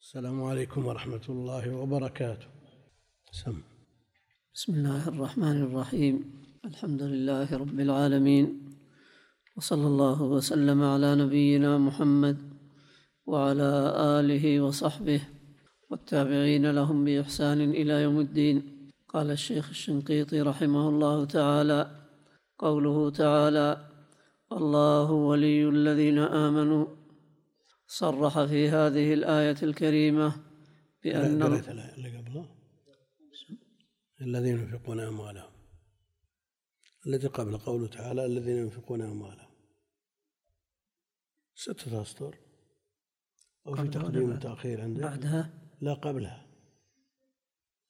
السلام 0.00 0.42
عليكم 0.42 0.86
ورحمة 0.86 1.20
الله 1.28 1.74
وبركاته. 1.76 2.46
سم. 3.32 3.56
بسم 4.54 4.72
الله 4.74 5.08
الرحمن 5.08 5.62
الرحيم. 5.62 6.14
الحمد 6.64 7.02
لله 7.02 7.56
رب 7.56 7.80
العالمين. 7.80 8.46
وصلى 9.56 9.86
الله 9.86 10.22
وسلم 10.22 10.82
على 10.82 11.14
نبينا 11.14 11.78
محمد 11.78 12.38
وعلى 13.26 13.94
آله 14.20 14.60
وصحبه 14.60 15.20
والتابعين 15.90 16.70
لهم 16.70 17.04
بإحسان 17.04 17.60
إلى 17.60 18.02
يوم 18.02 18.20
الدين. 18.20 18.56
قال 19.08 19.30
الشيخ 19.30 19.68
الشنقيطي 19.68 20.40
رحمه 20.40 20.88
الله 20.88 21.24
تعالى 21.24 21.80
قوله 22.58 23.10
تعالى 23.10 23.68
الله 24.52 25.12
ولي 25.12 25.68
الذين 25.68 26.18
آمنوا 26.18 26.99
صرح 27.92 28.44
في 28.44 28.68
هذه 28.68 29.14
الآية 29.14 29.56
الكريمة 29.62 30.44
بأن 31.04 31.42
قريت 31.42 31.68
الآية 31.68 31.94
اللي 31.94 32.18
قبله. 32.18 32.56
الذين 34.20 34.58
ينفقون 34.58 35.00
أموالهم. 35.00 35.52
الذي 37.06 37.26
قبل 37.26 37.58
قوله 37.58 37.86
تعالى 37.86 38.26
الذين 38.26 38.56
ينفقون 38.56 39.02
أموالهم. 39.02 39.50
ستة 41.54 42.02
أسطر. 42.02 42.36
أو 43.66 43.74
في 43.74 43.88
تقديم؟ 43.88 44.32
وتأخير 44.32 44.80
عندك؟ 44.80 45.02
بعدها؟ 45.02 45.70
لا 45.80 45.94
قبلها. 45.94 46.46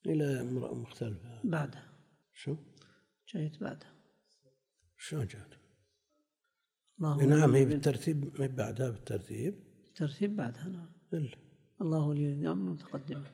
إلى 0.07 0.41
امرأة 0.41 0.75
مختلفة. 0.75 1.41
بعدها. 1.45 1.93
شو؟ 2.35 2.57
جيت 3.29 3.61
بعدها. 3.61 3.95
جات 5.13 5.35
الله 7.01 7.25
نعم 7.25 7.55
هي 7.55 7.65
بالترتيب 7.65 8.21
بعدها 8.57 8.91
بالترتيب. 8.91 9.70
الترتيب 10.01 10.37
بعدها 10.37 10.69
نعم 10.69 10.89
الله 11.81 12.07
ولي 12.07 12.27
الذين 12.29 12.47
آمنوا 12.47 12.73
متقدمة 12.75 13.31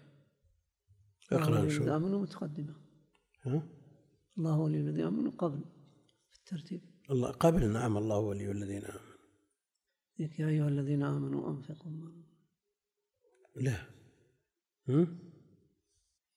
الله 1.32 1.42
اقرأ 1.44 1.60
ولي 1.60 1.70
شو 1.70 1.76
الذين 1.76 1.92
آمنوا 1.94 2.22
متقدمة 2.22 2.74
ها؟ 3.42 3.62
الله 4.38 4.58
ولي 4.58 4.80
الذين 4.80 5.04
آمنوا 5.06 5.32
قبل 5.32 5.60
في 6.32 6.38
الترتيب. 6.38 6.80
الله 7.10 7.30
قبل. 7.30 7.72
نعم 7.72 7.96
الله 7.96 8.18
ولي 8.18 8.50
الذين 8.50 8.84
آمنوا. 8.84 9.16
ذيك 10.18 10.40
يا 10.40 10.48
أيها 10.48 10.68
الذين 10.68 11.02
آمنوا 11.02 11.50
أنفقوا. 11.50 11.90
ما- 11.92 12.22
لا. 13.56 13.86
هم؟ 14.88 15.18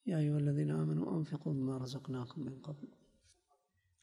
يا 0.05 0.17
أيها 0.17 0.37
الذين 0.37 0.71
آمنوا 0.71 1.17
أنفقوا 1.19 1.53
مما 1.53 1.77
رزقناكم 1.77 2.41
من 2.41 2.61
قبل. 2.61 2.87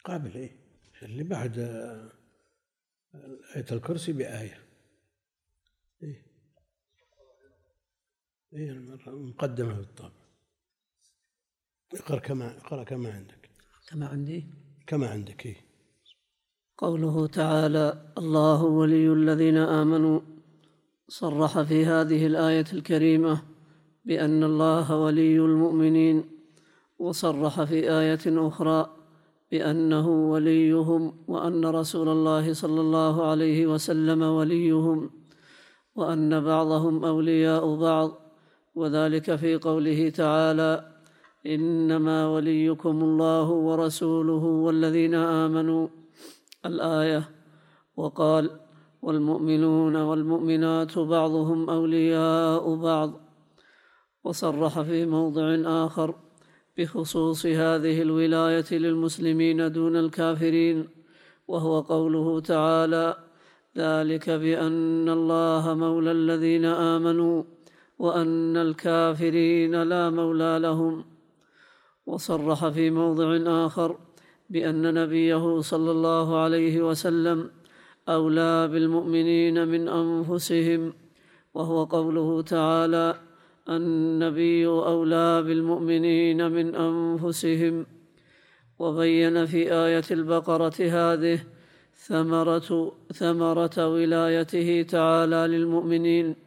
قبل 0.04 0.34
إيه. 0.36 0.56
اللي 1.02 1.24
بعد 1.24 1.58
آه، 1.58 2.12
آية 3.56 3.66
الكرسي 3.72 4.12
بآية 4.12 4.62
إيه 6.02 6.26
إيه 8.52 8.70
المرة 8.70 9.10
مقدمة 9.10 9.74
بالطبع 9.74 10.10
اقرأ 11.94 12.18
كما 12.18 12.58
اقرأ 12.58 12.84
كما 12.84 13.12
عندك. 13.12 13.50
كما 13.88 14.08
عندي؟ 14.08 14.44
كما 14.86 15.08
عندك 15.10 15.46
إيه. 15.46 15.56
قوله 16.78 17.26
تعالى 17.26 18.12
الله 18.18 18.64
ولي 18.64 19.12
الذين 19.12 19.56
آمنوا. 19.56 20.20
صرح 21.08 21.62
في 21.62 21.86
هذه 21.86 22.26
الآية 22.26 22.64
الكريمة 22.72 23.42
بأن 24.04 24.44
الله 24.44 24.96
ولي 24.96 25.36
المؤمنين 25.36 26.24
وصرح 26.98 27.64
في 27.64 27.90
آية 27.90 28.48
أخرى 28.48 28.96
بأنه 29.50 30.08
وليهم 30.08 31.24
وأن 31.28 31.66
رسول 31.66 32.08
الله 32.08 32.52
صلى 32.52 32.80
الله 32.80 33.26
عليه 33.26 33.66
وسلم 33.66 34.22
وليهم 34.22 35.10
وأن 35.94 36.44
بعضهم 36.44 37.04
أولياء 37.04 37.76
بعض 37.76 38.25
وذلك 38.76 39.36
في 39.36 39.56
قوله 39.56 40.08
تعالى 40.08 40.92
إنما 41.46 42.28
وليكم 42.28 43.00
الله 43.04 43.50
ورسوله 43.50 44.44
والذين 44.44 45.14
آمنوا. 45.14 45.88
الآية 46.66 47.28
وقال 47.96 48.50
والمؤمنون 49.02 49.96
والمؤمنات 49.96 50.98
بعضهم 50.98 51.70
أولياء 51.70 52.74
بعض. 52.74 53.10
وصرح 54.24 54.80
في 54.80 55.06
موضع 55.06 55.56
آخر 55.86 56.14
بخصوص 56.78 57.46
هذه 57.46 58.02
الولاية 58.02 58.70
للمسلمين 58.72 59.72
دون 59.72 59.96
الكافرين 59.96 60.88
وهو 61.48 61.80
قوله 61.80 62.40
تعالى 62.40 63.16
ذلك 63.76 64.30
بأن 64.30 65.08
الله 65.08 65.74
مولى 65.74 66.12
الذين 66.12 66.64
آمنوا. 66.64 67.55
وأن 67.98 68.56
الكافرين 68.56 69.82
لا 69.82 70.10
مولى 70.10 70.58
لهم. 70.62 71.04
وصرح 72.06 72.68
في 72.68 72.90
موضع 72.90 73.38
آخر 73.66 73.96
بأن 74.50 74.94
نبيه 74.94 75.60
صلى 75.60 75.90
الله 75.90 76.38
عليه 76.38 76.82
وسلم 76.88 77.50
أولى 78.08 78.68
بالمؤمنين 78.68 79.68
من 79.68 79.88
أنفسهم 79.88 80.92
وهو 81.54 81.84
قوله 81.84 82.42
تعالى 82.42 83.14
النبي 83.68 84.66
أولى 84.66 85.42
بالمؤمنين 85.42 86.52
من 86.52 86.74
أنفسهم. 86.74 87.86
وبين 88.78 89.46
في 89.46 89.72
آية 89.72 90.04
البقرة 90.10 90.74
هذه 90.80 91.40
ثمرة 91.94 92.92
ثمرة 93.12 93.88
ولايته 93.88 94.82
تعالى 94.82 95.46
للمؤمنين. 95.56 96.45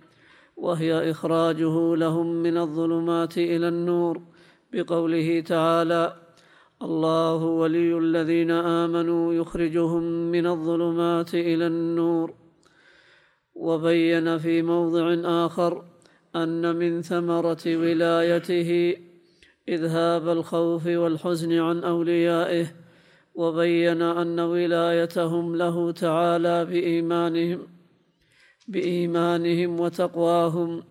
وهي 0.60 1.12
إخراجه 1.12 1.96
لهم 1.96 2.28
من 2.44 2.58
الظلمات 2.58 3.38
إلى 3.38 3.68
النور 3.68 4.22
بقوله 4.74 5.40
تعالى 5.42 6.16
الله 6.82 7.36
ولي 7.36 7.98
الذين 7.98 8.52
آمنوا 8.52 9.34
يخرجهم 9.34 10.04
من 10.32 10.48
الظلمات 10.48 11.34
إلى 11.34 11.68
النور 11.68 12.34
وبين 13.56 14.38
في 14.38 14.62
موضع 14.62 15.16
آخر 15.46 15.84
أن 16.36 16.76
من 16.76 17.02
ثمرة 17.02 17.64
ولايته 17.66 18.96
إذهاب 19.70 20.30
الخوف 20.30 20.88
والحزن 20.88 21.54
عن 21.54 21.84
أوليائه 21.84 22.68
وبين 23.36 24.02
أن 24.02 24.40
ولايتهم 24.40 25.56
له 25.56 25.92
تعالى 25.92 26.66
بإيمانهم. 26.66 27.79
بإيمانهم 28.70 29.80
وتقواهم 29.80 30.84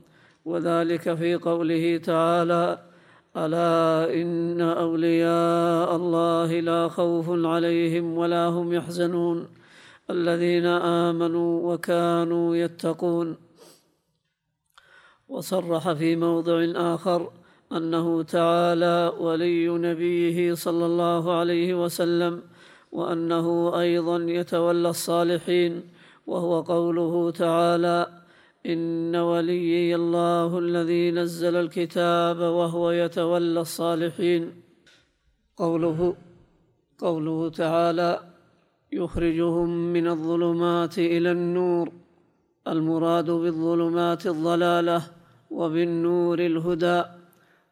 وذلك 0.44 1.14
في 1.14 1.34
قوله 1.34 1.96
تعالى 1.96 2.78
ألا 3.36 4.14
إن 4.14 4.60
أولياء 4.60 5.96
الله 5.96 6.60
لا 6.60 6.88
خوف 6.88 7.26
عليهم 7.30 8.18
ولا 8.18 8.46
هم 8.46 8.72
يحزنون 8.72 9.48
الذين 10.10 10.66
آمنوا 10.66 11.74
وكانوا 11.74 12.56
يتقون. 12.56 13.36
وصرح 15.28 15.92
في 15.92 16.16
موضع 16.16 16.66
آخر 16.94 17.30
أنه 17.72 18.22
تعالى 18.22 19.12
ولي 19.20 19.68
نبيه 19.68 20.54
صلى 20.54 20.86
الله 20.86 21.38
عليه 21.38 21.84
وسلم 21.84 22.42
وأنه 22.92 23.80
أيضا 23.80 24.16
يتولى 24.16 24.88
الصالحين 24.88 25.82
وهو 26.28 26.60
قوله 26.60 27.30
تعالى 27.30 27.98
إن 28.66 29.16
وليي 29.16 29.94
الله 29.94 30.58
الذي 30.58 31.10
نزل 31.10 31.56
الكتاب 31.56 32.38
وهو 32.58 32.90
يتولى 32.90 33.60
الصالحين. 33.60 34.42
قوله 35.56 36.16
قوله 36.98 37.48
تعالى 37.48 38.12
يخرجهم 38.92 39.68
من 39.92 40.06
الظلمات 40.08 40.98
إلى 40.98 41.30
النور. 41.32 41.92
المراد 42.68 43.30
بالظلمات 43.30 44.26
الضلاله 44.26 45.02
وبالنور 45.50 46.38
الهدى. 46.38 47.02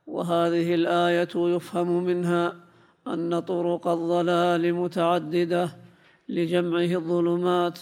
وهذه 0.07 0.75
الآية 0.75 1.35
يفهم 1.55 2.05
منها 2.05 2.57
أن 3.07 3.41
طرق 3.41 3.85
الضلال 3.89 4.75
متعددة 4.75 5.65
لجمعه 6.29 6.93
الظلمات 7.01 7.79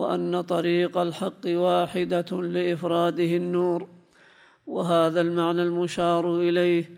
وأن 0.00 0.40
طريق 0.40 0.98
الحق 0.98 1.44
واحدة 1.46 2.30
لإفراده 2.32 3.36
النور 3.36 3.88
وهذا 4.66 5.20
المعنى 5.20 5.62
المشار 5.62 6.36
إليه 6.40 6.90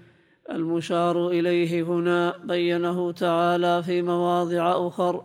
المشار 0.51 1.29
إليه 1.29 1.83
هنا 1.83 2.37
بينه 2.45 3.13
تعالى 3.13 3.83
في 3.83 4.03
مواضع 4.03 4.89
أخر 4.89 5.25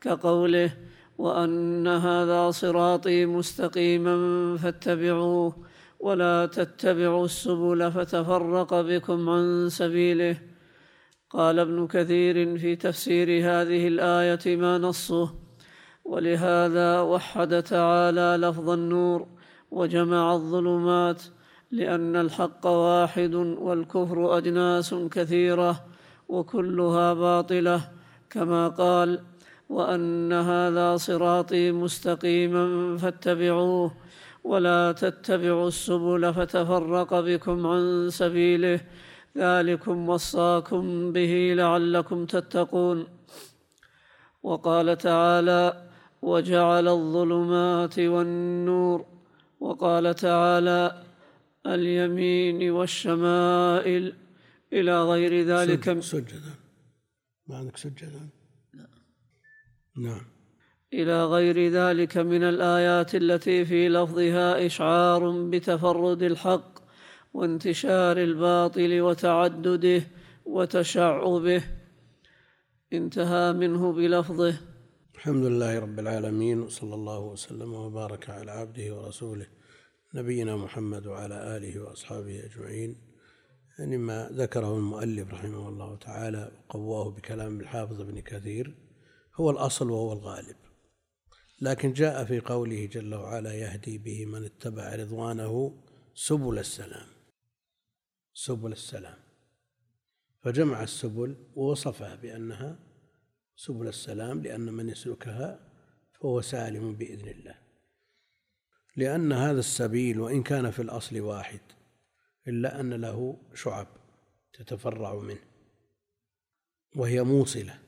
كقوله 0.00 0.70
وأن 1.18 1.86
هذا 1.86 2.50
صراطي 2.50 3.26
مستقيما 3.26 4.16
فاتبعوه 4.56 5.56
ولا 6.00 6.46
تتبعوا 6.46 7.24
السبل 7.24 7.92
فتفرق 7.92 8.80
بكم 8.80 9.28
عن 9.28 9.68
سبيله. 9.68 10.36
قال 11.30 11.58
ابن 11.58 11.86
كثير 11.86 12.58
في 12.58 12.76
تفسير 12.76 13.28
هذه 13.28 13.88
الآية 13.88 14.56
ما 14.56 14.78
نصه 14.78 15.47
ولهذا 16.08 17.00
وحد 17.00 17.62
تعالى 17.62 18.46
لفظ 18.46 18.70
النور 18.70 19.26
وجمع 19.70 20.34
الظلمات 20.34 21.22
لأن 21.70 22.16
الحق 22.16 22.66
واحد 22.66 23.34
والكفر 23.34 24.38
أجناس 24.38 24.94
كثيرة 24.94 25.84
وكلها 26.28 27.14
باطلة 27.14 27.80
كما 28.30 28.68
قال 28.68 29.20
وأن 29.68 30.32
هذا 30.32 30.96
صراطي 30.96 31.72
مستقيما 31.72 32.96
فاتبعوه 32.96 33.92
ولا 34.44 34.92
تتبعوا 34.92 35.68
السبل 35.68 36.34
فتفرق 36.34 37.20
بكم 37.20 37.66
عن 37.66 38.08
سبيله. 38.10 38.80
ذلكم 39.36 40.08
وصاكم 40.08 41.12
به 41.12 41.54
لعلكم 41.56 42.26
تتقون. 42.26 43.06
وقال 44.42 44.98
تعالى 44.98 45.87
وجعل 46.22 46.88
الظلمات 46.88 47.98
والنور 47.98 49.06
وقال 49.60 50.14
تعالى 50.14 51.02
اليمين 51.66 52.70
والشمائل 52.70 54.14
إلى 54.72 55.02
غير 55.02 55.44
ذلك 55.46 56.00
سجدا. 56.00 56.54
ما 57.46 57.56
عندك 57.56 57.76
سجدا؟ 57.76 58.28
نعم. 59.96 60.26
إلى 60.92 61.24
غير 61.24 61.68
ذلك 61.70 62.16
من 62.16 62.42
الآيات 62.42 63.14
التي 63.14 63.64
في 63.64 63.88
لفظها 63.88 64.66
إشعار 64.66 65.30
بتفرد 65.50 66.22
الحق 66.22 66.78
وانتشار 67.34 68.16
الباطل 68.16 69.00
وتعدده 69.00 70.02
وتشعبه. 70.44 71.62
انتهى 72.92 73.52
منه 73.52 73.92
بلفظه. 73.92 74.54
الحمد 75.18 75.44
لله 75.44 75.78
رب 75.78 75.98
العالمين 75.98 76.60
وصلى 76.60 76.94
الله 76.94 77.18
وسلم 77.18 77.72
وبارك 77.74 78.30
على 78.30 78.50
عبده 78.50 78.96
ورسوله 78.96 79.46
نبينا 80.14 80.56
محمد 80.56 81.06
وعلى 81.06 81.56
آله 81.56 81.80
وأصحابه 81.80 82.44
أجمعين. 82.44 82.96
يعني 83.78 83.96
ما 83.96 84.28
ذكره 84.32 84.76
المؤلف 84.76 85.28
رحمه 85.34 85.68
الله 85.68 85.96
تعالى 85.96 86.52
وقواه 86.68 87.10
بكلام 87.10 87.60
الحافظ 87.60 88.00
ابن 88.00 88.20
كثير 88.20 88.74
هو 89.34 89.50
الأصل 89.50 89.90
وهو 89.90 90.12
الغالب. 90.12 90.56
لكن 91.60 91.92
جاء 91.92 92.24
في 92.24 92.40
قوله 92.40 92.86
جل 92.86 93.14
وعلا 93.14 93.54
يهدي 93.54 93.98
به 93.98 94.26
من 94.26 94.44
اتبع 94.44 94.94
رضوانه 94.94 95.82
سبل 96.14 96.58
السلام. 96.58 97.08
سبل 98.34 98.72
السلام. 98.72 99.18
فجمع 100.42 100.82
السبل 100.82 101.36
ووصفها 101.56 102.14
بأنها 102.14 102.87
سبل 103.58 103.88
السلام 103.88 104.42
لأن 104.42 104.72
من 104.72 104.88
يسلكها 104.88 105.60
فهو 106.12 106.40
سالم 106.40 106.96
بإذن 106.96 107.28
الله. 107.28 107.58
لأن 108.96 109.32
هذا 109.32 109.58
السبيل 109.58 110.20
وإن 110.20 110.42
كان 110.42 110.70
في 110.70 110.82
الأصل 110.82 111.20
واحد 111.20 111.60
إلا 112.48 112.80
أن 112.80 112.94
له 112.94 113.40
شعب 113.54 113.86
تتفرع 114.52 115.14
منه 115.14 115.42
وهي 116.96 117.22
موصلة 117.22 117.78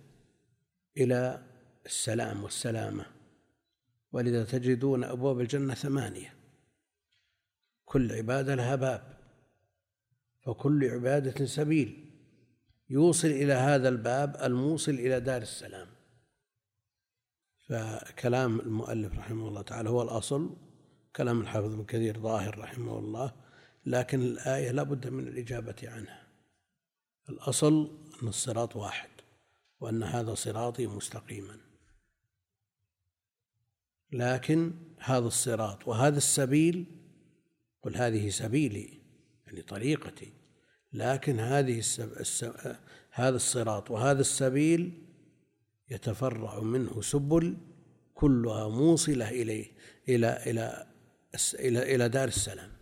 إلى 0.96 1.46
السلام 1.87 2.44
والسلامة. 2.44 3.06
ولذا 4.12 4.44
تجدون 4.44 5.05
أبواب 5.05 5.40
الجنة 5.40 5.75
ثمانية. 5.75 6.34
كل 7.84 8.12
عبادة 8.12 8.55
لها 8.55 8.76
باب 8.76 9.19
فكل 10.40 10.84
عبادة 10.84 11.46
سبيل. 11.46 12.10
يوصل 12.90 13.28
إلى 13.28 13.52
هذا 13.52 13.88
الباب 13.88 14.37
الموصل 14.42 14.92
إلى 14.92 15.20
دار 15.20 15.42
السلام. 15.42 15.88
فكلام 17.69 18.60
المؤلف 18.60 19.19
رحمه 19.19 19.48
الله 19.48 19.62
تعالى 19.62 19.90
هو 19.90 20.02
الأصل 20.02 20.56
كلام 21.16 21.40
الحافظ 21.40 21.72
ابن 21.72 21.84
كثير 21.84 22.19
ظاهر 22.19 22.58
رحمه 22.58 22.98
الله 22.98 23.32
لكن 23.87 24.20
الآية 24.20 24.70
لا 24.70 24.82
بد 24.82 25.08
من 25.08 25.28
الإجابة 25.28 25.76
عنها. 25.82 26.26
الأصل 27.28 27.98
أن 28.22 28.28
الصراط 28.28 28.76
واحد 28.76 29.10
وأن 29.81 30.02
هذا 30.02 30.34
صراطي 30.34 30.87
مستقيما. 30.87 31.56
لكن 34.12 34.72
هذا 34.98 35.26
الصراط 35.26 35.88
وهذا 35.88 36.16
السبيل 36.16 36.87
قل 37.82 37.96
هذه 37.96 38.28
سبيلي 38.28 39.00
يعني 39.46 39.62
طريقتي 39.62 40.39
لكن 40.92 41.40
هذه 41.40 41.78
السب... 41.78 42.12
السب... 42.12 42.76
هذا 43.10 43.37
الصراط 43.37 43.90
وهذا 43.90 44.20
السبيل 44.20 45.06
يتفرع 45.90 46.60
منه 46.60 47.00
سبل 47.00 47.56
كلها 48.14 48.69
موصلة 48.69 49.28
إليه 49.28 49.72
إلى 50.08 50.50
إلى 50.50 50.87
إلى 51.54 51.94
إلى 51.94 52.08
دار 52.08 52.28
السلام. 52.28 52.72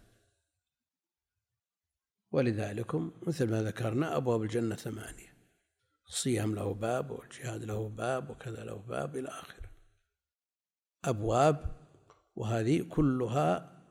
ولذلك 2.32 2.94
مثل 3.26 3.50
ما 3.50 3.62
ذكرنا 3.62 4.16
أبواب 4.16 4.42
الجنة 4.42 4.74
ثمانية. 4.74 5.34
الصيام 6.08 6.54
له 6.54 6.74
باب 6.74 7.10
والجهاد 7.10 7.64
له 7.64 7.88
باب 7.88 8.30
وكذا 8.30 8.64
له 8.64 8.74
باب 8.74 9.16
إلى 9.16 9.28
آخره. 9.28 9.70
أبواب 11.04 11.76
وهذه 12.36 12.82
كلها 12.82 13.82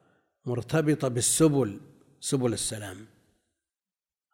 مرتبطة 0.45 1.07
بالسبل 1.07 1.79
سبل 2.19 2.53
السلام. 2.53 3.05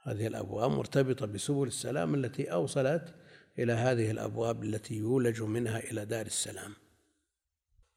هذه 0.03 0.27
الأبواب 0.27 0.71
مرتبطة 0.71 1.25
بسبل 1.25 1.67
السلام 1.67 2.15
التي 2.15 2.53
أوصلت 2.53 3.13
إلى 3.59 3.73
هذه 3.73 4.11
الأبواب 4.11 4.63
التي 4.63 4.95
يولج 4.95 5.41
منها 5.41 5.79
إلى 5.79 6.05
دار 6.05 6.25
السلام. 6.25 6.73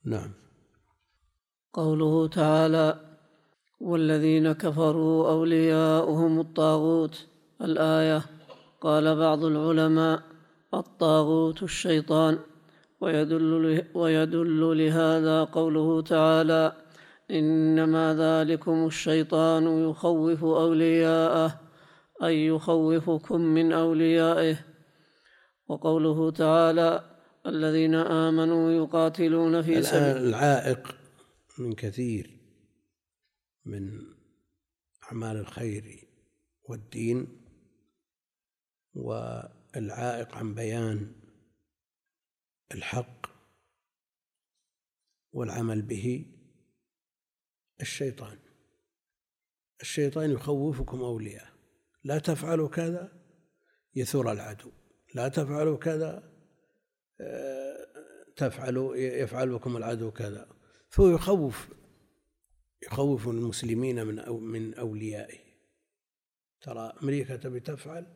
نعم. 0.05 0.32
قوله 1.73 2.29
تعالى 2.29 3.00
والذين 3.81 4.53
كفروا 4.53 5.31
أولياؤهم 5.31 6.41
الطاغوت. 6.41 7.26
الآية 7.62 8.23
قال 8.81 9.17
بعض 9.17 9.44
العلماء 9.44 10.23
الطاغوت 10.75 11.62
الشيطان. 11.62 12.38
ويدل, 13.00 13.85
ويدل 13.94 14.79
لهذا 14.79 15.44
قوله 15.44 16.03
تعالى 16.03 16.73
إنما 17.31 18.14
ذلكم 18.14 18.87
الشيطان 18.87 19.91
يخوف 19.91 20.44
أولياءه. 20.44 21.65
أي 22.22 22.46
يخوفكم 22.46 23.40
من 23.40 23.72
أوليائه. 23.72 24.66
وقوله 25.68 26.30
تعالى 26.30 27.16
الذين 27.46 27.94
آمنوا 27.94 28.72
يقاتلون 28.72 29.62
في 29.62 29.82
سبيل 29.82 30.16
العائق 30.16 30.96
من 31.58 31.72
كثير 31.72 32.40
من 33.64 33.90
أعمال 35.04 35.36
الخير 35.36 36.08
والدين 36.62 37.43
والعائق 38.94 40.34
عن 40.34 40.55
بيان 40.55 41.12
الحق 42.74 43.26
والعمل 45.32 45.82
به 45.82 46.26
الشيطان. 47.81 48.38
الشيطان 49.81 50.31
يخوفكم 50.31 51.00
أولياء 51.00 51.56
لا 52.06 52.19
تفعلوا 52.19 52.69
كذا 52.69 53.13
يثور 53.94 54.32
العدو. 54.32 54.70
لا 55.15 55.29
تفعلوا 55.29 55.77
كذا 55.77 56.32
آه، 57.20 57.86
تفعلوا 58.36 58.96
يفعل 58.96 59.51
بكم 59.51 59.77
العدو 59.77 60.10
كذا. 60.10 60.48
فهو 60.89 61.08
يخوف 61.08 61.69
يخوف 62.82 63.29
المسلمين 63.29 64.06
من 64.06 64.19
أو 64.19 64.39
من 64.39 64.75
أوليائه. 64.75 65.39
ترى 66.60 66.93
أمريكا 67.03 67.36
تبي 67.36 67.60
تفعل 67.60 68.06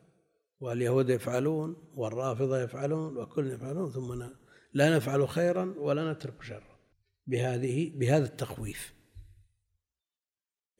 واليهود 0.59 1.09
يفعلون 1.09 1.91
والرافضة 1.95 2.61
يفعلون 2.61 3.17
وكل 3.17 3.51
يفعلون 3.51 3.91
ثم 3.91 4.23
لا 4.73 4.95
نفعل 4.95 5.27
خيرا 5.27 5.75
ولا 5.77 6.11
نترك 6.11 6.43
شرا. 6.43 6.79
بهذه 7.27 7.99
بهذا 7.99 8.25
التخويف. 8.25 9.00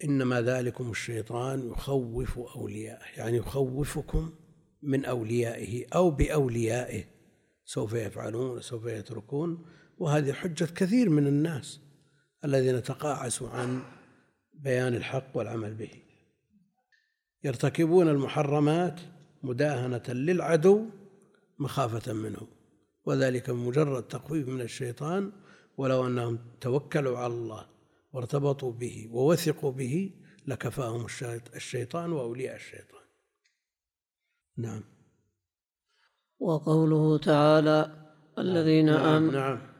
إنما 0.04 0.42
ذلكم 0.42 0.92
الشيطان 0.92 1.70
يخوف 1.70 2.40
أولياءه 2.40 3.06
يعني 3.18 3.38
يخوفكم 3.38 4.34
من 4.82 5.06
أوليائه 5.06 5.86
أو 5.96 6.12
بأوليائه 6.12 7.04
سوف 7.66 7.94
يفعلون 7.94 8.58
وسوف 8.58 8.86
يتركون 8.86 9.66
وهذه 9.98 10.34
حجة 10.34 10.66
كثير 10.66 11.10
من 11.10 11.28
الناس 11.28 11.80
الذين 12.46 12.84
تقاعسوا 12.84 13.50
عن 13.50 13.82
بيان 14.54 14.96
الحق 14.96 15.38
والعمل 15.38 15.74
به. 15.74 15.92
يرتكبون 17.44 18.10
المحرمات 18.10 19.00
مداهنة 19.44 20.04
للعدو 20.08 20.86
مخافة 21.60 22.14
منه 22.14 22.48
وذلك 23.06 23.50
مجرد 23.50 24.04
تخويف 24.04 24.48
من 24.48 24.62
الشيطان 24.62 25.32
ولو 25.78 26.08
أنهم 26.08 26.40
توكلوا 26.62 27.18
على 27.18 27.34
الله. 27.34 27.66
وارتبطوا 28.14 28.72
به 28.72 29.10
ووثقوا 29.12 29.72
به 29.72 30.14
لكفاهم 30.48 31.06
الشيطان 31.56 32.12
وأولياء 32.12 32.56
الشيطان. 32.56 33.02
نعم. 34.58 34.84
وقوله 36.40 37.18
تعالى 37.18 38.08
الذين 38.38 38.86
نعم 38.86 39.06
آمنوا 39.06 39.32
نعم. 39.32 39.72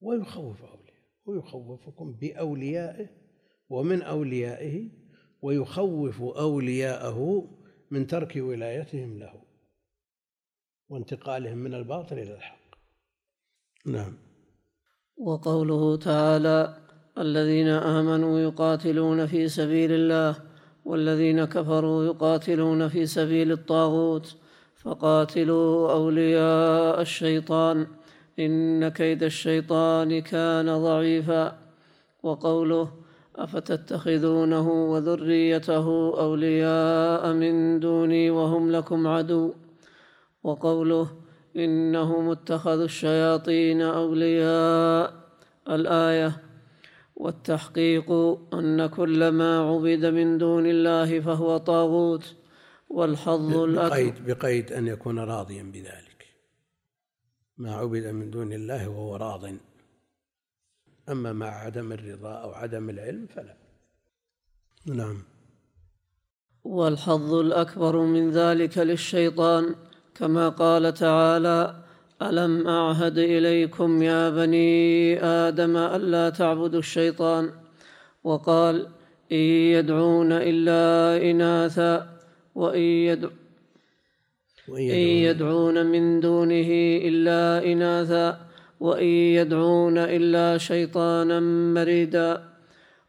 ويخوف 0.00 0.62
أولياء 0.62 0.94
ويخوفكم 1.26 2.12
بأوليائه 2.12 3.08
ومن 3.68 4.02
أوليائه 4.02 4.90
ويخوف 5.42 6.22
أولياءه 6.22 7.48
من 7.90 8.06
ترك 8.06 8.36
ولايتهم 8.36 9.18
له. 9.18 9.43
وانتقالهم 10.88 11.58
من 11.58 11.74
الباطل 11.74 12.18
إلى 12.18 12.34
الحق. 12.34 12.64
نعم. 13.86 14.12
وقوله 15.16 15.96
تعالى 15.96 16.76
الذين 17.18 17.68
آمنوا 17.68 18.40
يقاتلون 18.40 19.26
في 19.26 19.48
سبيل 19.48 19.92
الله 19.92 20.36
والذين 20.84 21.44
كفروا 21.44 22.04
يقاتلون 22.04 22.88
في 22.88 23.06
سبيل 23.06 23.52
الطاغوت. 23.52 24.36
فقاتلوا 24.76 25.92
أولياء 25.92 27.00
الشيطان 27.00 27.86
إن 28.38 28.88
كيد 28.88 29.22
الشيطان 29.22 30.20
كان 30.20 30.78
ضعيفا. 30.78 31.58
وقوله 32.22 32.88
أفتتخذونه 33.36 34.70
وذريته 34.70 35.86
أولياء 36.20 37.32
من 37.32 37.80
دوني 37.80 38.30
وهم 38.30 38.72
لكم 38.72 39.06
عدو. 39.06 39.63
وقوله 40.44 41.16
إنهم 41.56 42.30
اتخذوا 42.30 42.84
الشياطين 42.84 43.82
أولياء. 43.82 45.24
الآية 45.68 46.42
والتحقيق 47.16 48.10
أن 48.54 48.86
كل 48.86 49.28
ما 49.28 49.70
عبد 49.70 50.06
من 50.06 50.38
دون 50.38 50.66
الله 50.66 51.20
فهو 51.20 51.56
طاغوت 51.56 52.34
والحظ 52.88 53.56
بقيد, 53.56 54.26
بقيد 54.26 54.72
أن 54.72 54.86
يكون 54.86 55.18
راضيا 55.18 55.62
بذلك. 55.62 56.26
ما 57.58 57.74
عبد 57.74 58.06
من 58.06 58.30
دون 58.30 58.52
الله 58.52 58.88
وهو 58.88 59.16
راضٍ. 59.16 59.56
أما 61.08 61.32
مع 61.32 61.46
عدم 61.46 61.92
الرضا 61.92 62.32
أو 62.32 62.52
عدم 62.52 62.90
العلم 62.90 63.26
فلا. 63.26 63.56
نعم. 64.86 65.22
والحظ 66.64 67.34
الأكبر 67.34 67.96
من 67.96 68.30
ذلك 68.30 68.78
للشيطان 68.78 69.74
كما 70.14 70.48
قال 70.48 70.94
تعالى 70.94 71.74
ألم 72.22 72.68
أعهد 72.68 73.18
إليكم 73.18 74.02
يا 74.02 74.30
بني 74.30 75.24
آدم 75.24 75.76
ألا 75.76 76.30
تعبدوا 76.30 76.78
الشيطان؟ 76.78 77.50
وقال 78.24 78.86
إن 79.32 79.36
يدعون 79.76 80.32
إلا 80.32 81.16
إناثا 81.30 82.08
وإن 82.54 82.80
يدعون 82.80 83.36
إن 84.68 85.04
يدعون 85.26 85.86
من 85.86 86.20
دونه 86.20 86.68
إلا 87.08 87.72
إناثا 87.72 88.40
وإن 88.80 89.06
يدعون 89.38 89.98
إلا 89.98 90.58
شيطانا 90.58 91.40
مريدا. 91.74 92.42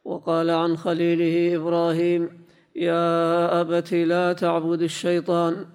وقال 0.06 0.50
عن 0.50 0.78
خليله 0.78 1.56
إبراهيم 1.56 2.30
يا 2.76 3.62
أبت 3.62 3.94
لا 3.94 4.34
تعبد 4.34 4.82
الشيطان. 4.82 5.75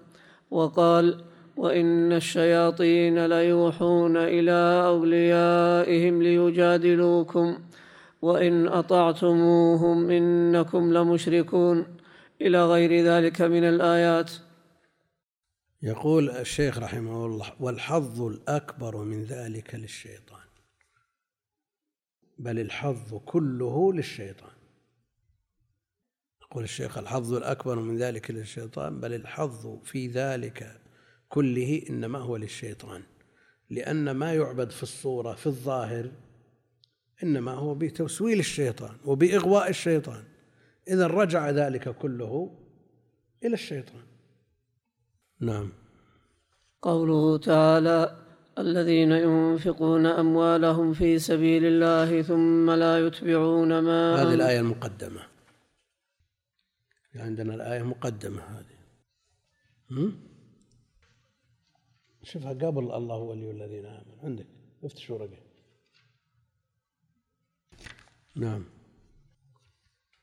وقال 0.50 1.24
وإن 1.56 2.12
الشياطين 2.12 3.26
ليوحون 3.26 4.16
إلى 4.16 4.82
أوليائهم 4.86 6.22
ليجادلوكم 6.22 7.58
وإن 8.22 8.68
أطعتموهم 8.68 10.10
إنكم 10.10 10.92
لمشركون. 10.92 11.96
إلى 12.40 12.66
غير 12.66 13.04
ذلك 13.04 13.42
من 13.42 13.64
الآيات. 13.64 14.30
يقول 15.82 16.30
الشيخ 16.30 16.78
رحمه 16.78 17.26
الله 17.26 17.52
والحظ 17.60 18.22
الأكبر 18.22 18.96
من 18.96 19.24
ذلك 19.24 19.74
للشيطان 19.74 20.40
بل 22.38 22.58
الحظ 22.58 23.14
كله 23.14 23.92
للشيطان. 23.92 24.59
يقول 26.50 26.64
الشيخ 26.64 26.98
الحظ 26.98 27.34
الأكبر 27.34 27.78
من 27.78 27.98
ذلك 27.98 28.30
للشيطان 28.30 29.00
بل 29.00 29.14
الحظ 29.14 29.78
في 29.84 30.06
ذلك 30.08 30.80
كله 31.28 31.82
إنما 31.90 32.18
هو 32.18 32.36
للشيطان. 32.36 33.02
لأن 33.70 34.10
ما 34.10 34.34
يعبد 34.34 34.70
في 34.70 34.82
الصورة 34.82 35.32
في 35.32 35.46
الظاهر 35.46 36.10
إنما 37.22 37.52
هو 37.52 37.74
بتسويل 37.74 38.38
الشيطان 38.38 38.96
وبإغواء 39.04 39.68
الشيطان. 39.70 40.22
إذا 40.88 41.06
رجع 41.06 41.50
ذلك 41.50 41.88
كله 41.88 42.56
إلى 43.44 43.54
الشيطان. 43.54 44.02
نعم. 45.40 45.72
قوله 46.82 47.38
تعالى 47.38 48.16
الذين 48.58 49.12
ينفقون 49.12 50.06
أموالهم 50.06 50.92
في 50.92 51.18
سبيل 51.18 51.64
الله 51.64 52.22
ثم 52.22 52.70
لا 52.70 53.06
يتبعون 53.06 53.78
ما 53.78 54.22
هذه 54.22 54.34
الآية 54.34 54.60
المقدمة. 54.60 55.30
عندنا 57.14 57.54
الآية 57.54 57.82
مقدمة 57.82 58.42
هذه. 58.42 58.80
شوفها 62.22 62.52
قبل 62.52 62.92
الله 62.92 63.16
ولي 63.16 63.50
الذين 63.50 63.86
آمنوا. 63.86 64.18
عندك 64.22 64.46
افتش 64.84 65.10
ورقه 65.10 65.38
نعم. 68.36 68.64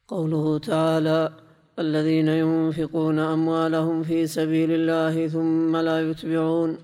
قوله 0.08 0.60
تعالى 0.60 1.34
الذين 1.80 2.28
ينفقون 2.28 3.20
أموالهم 3.20 4.04
في 4.04 4.28
سبيل 4.28 4.72
الله 4.72 5.28
ثم 5.28 5.78
لا 5.78 6.10
يتبعون 6.10 6.78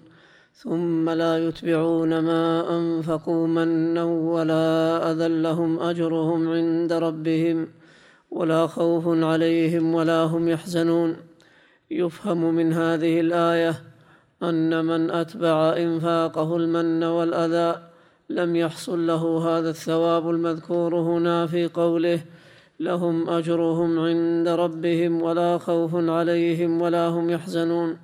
ثم 0.53 1.09
لا 1.09 1.47
يتبعون 1.47 2.19
ما 2.19 2.77
أنفقوا 2.77 3.47
منا 3.47 4.03
ولا 4.03 4.67
أذى 5.11 5.27
لهم 5.27 5.79
أجرهم 5.79 6.49
عند 6.49 6.93
ربهم. 6.93 7.67
ولا 8.33 8.67
خوف 8.67 9.05
عليهم 9.07 9.85
ولا 9.97 10.23
هم 10.23 10.43
يحزنون. 10.49 11.11
يفهم 11.91 12.41
من 12.57 12.73
هذه 12.73 13.19
الآية 13.19 13.73
أن 14.43 14.85
من 14.85 15.11
أتبع 15.11 15.57
إنفاقه 15.77 16.57
المن 16.57 17.03
والأذى 17.03 17.69
لم 18.29 18.55
يحصل 18.55 19.07
له 19.07 19.23
هذا 19.49 19.69
الثواب 19.69 20.29
المذكور 20.29 20.91
هنا 20.95 21.47
في 21.47 21.67
قوله 21.67 22.19
لهم 22.79 23.29
أجرهم 23.29 23.99
عند 23.99 24.47
ربهم 24.47 25.21
ولا 25.21 25.57
خوف 25.57 25.95
عليهم 25.95 26.81
ولا 26.81 27.07
هم 27.07 27.29
يحزنون. 27.29 27.99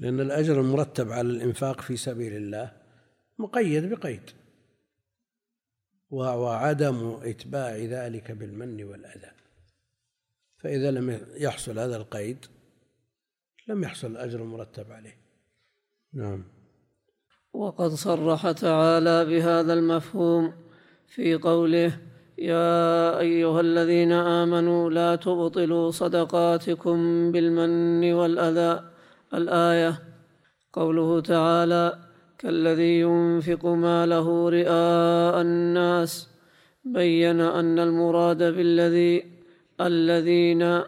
لأن 0.00 0.20
الأجر 0.20 0.60
المرتب 0.60 1.12
على 1.12 1.28
الإنفاق 1.28 1.80
في 1.80 1.96
سبيل 1.96 2.32
الله 2.36 2.72
مقيد 3.38 3.82
بقيد 3.94 4.26
وعدم 6.10 6.96
إتباع 7.22 7.76
ذلك 7.76 8.30
بالمن 8.30 8.84
والأذى. 8.84 9.31
فإذا 10.62 10.90
لم 10.90 11.20
يحصل 11.36 11.78
هذا 11.78 11.96
القيد 11.96 12.46
لم 13.68 13.82
يحصل 13.82 14.10
الاجر 14.10 14.42
المرتب 14.42 14.92
عليه. 14.92 15.16
نعم. 16.14 16.44
وقد 17.52 17.90
صرح 17.90 18.50
تعالى 18.50 19.24
بهذا 19.24 19.72
المفهوم 19.72 20.52
في 21.06 21.34
قوله 21.34 21.98
يا 22.38 23.18
أيها 23.18 23.60
الذين 23.60 24.12
آمنوا 24.12 24.90
لا 24.90 25.16
تبطلوا 25.16 25.90
صدقاتكم 25.90 27.32
بالمن 27.32 28.12
والأذى. 28.12 28.90
الآية 29.34 29.98
قوله 30.72 31.20
تعالى 31.20 31.98
كالذي 32.38 33.00
ينفق 33.00 33.66
ماله 33.66 34.50
رئاء 34.50 35.40
الناس. 35.40 36.28
بين 36.84 37.40
أن 37.40 37.78
المراد 37.78 38.38
بالذي 38.38 39.31
الذين 39.80 40.82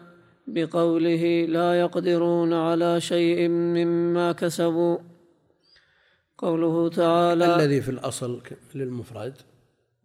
بقوله 0.47 1.45
لا 1.45 1.79
يقدرون 1.79 2.53
على 2.53 3.01
شيء 3.01 3.47
مما 3.49 4.31
كسبوا. 4.31 4.97
قوله 6.37 6.89
تعالى 6.89 7.55
الذي 7.55 7.81
في 7.81 7.91
الأصل 7.91 8.41
للمفرد 8.75 9.37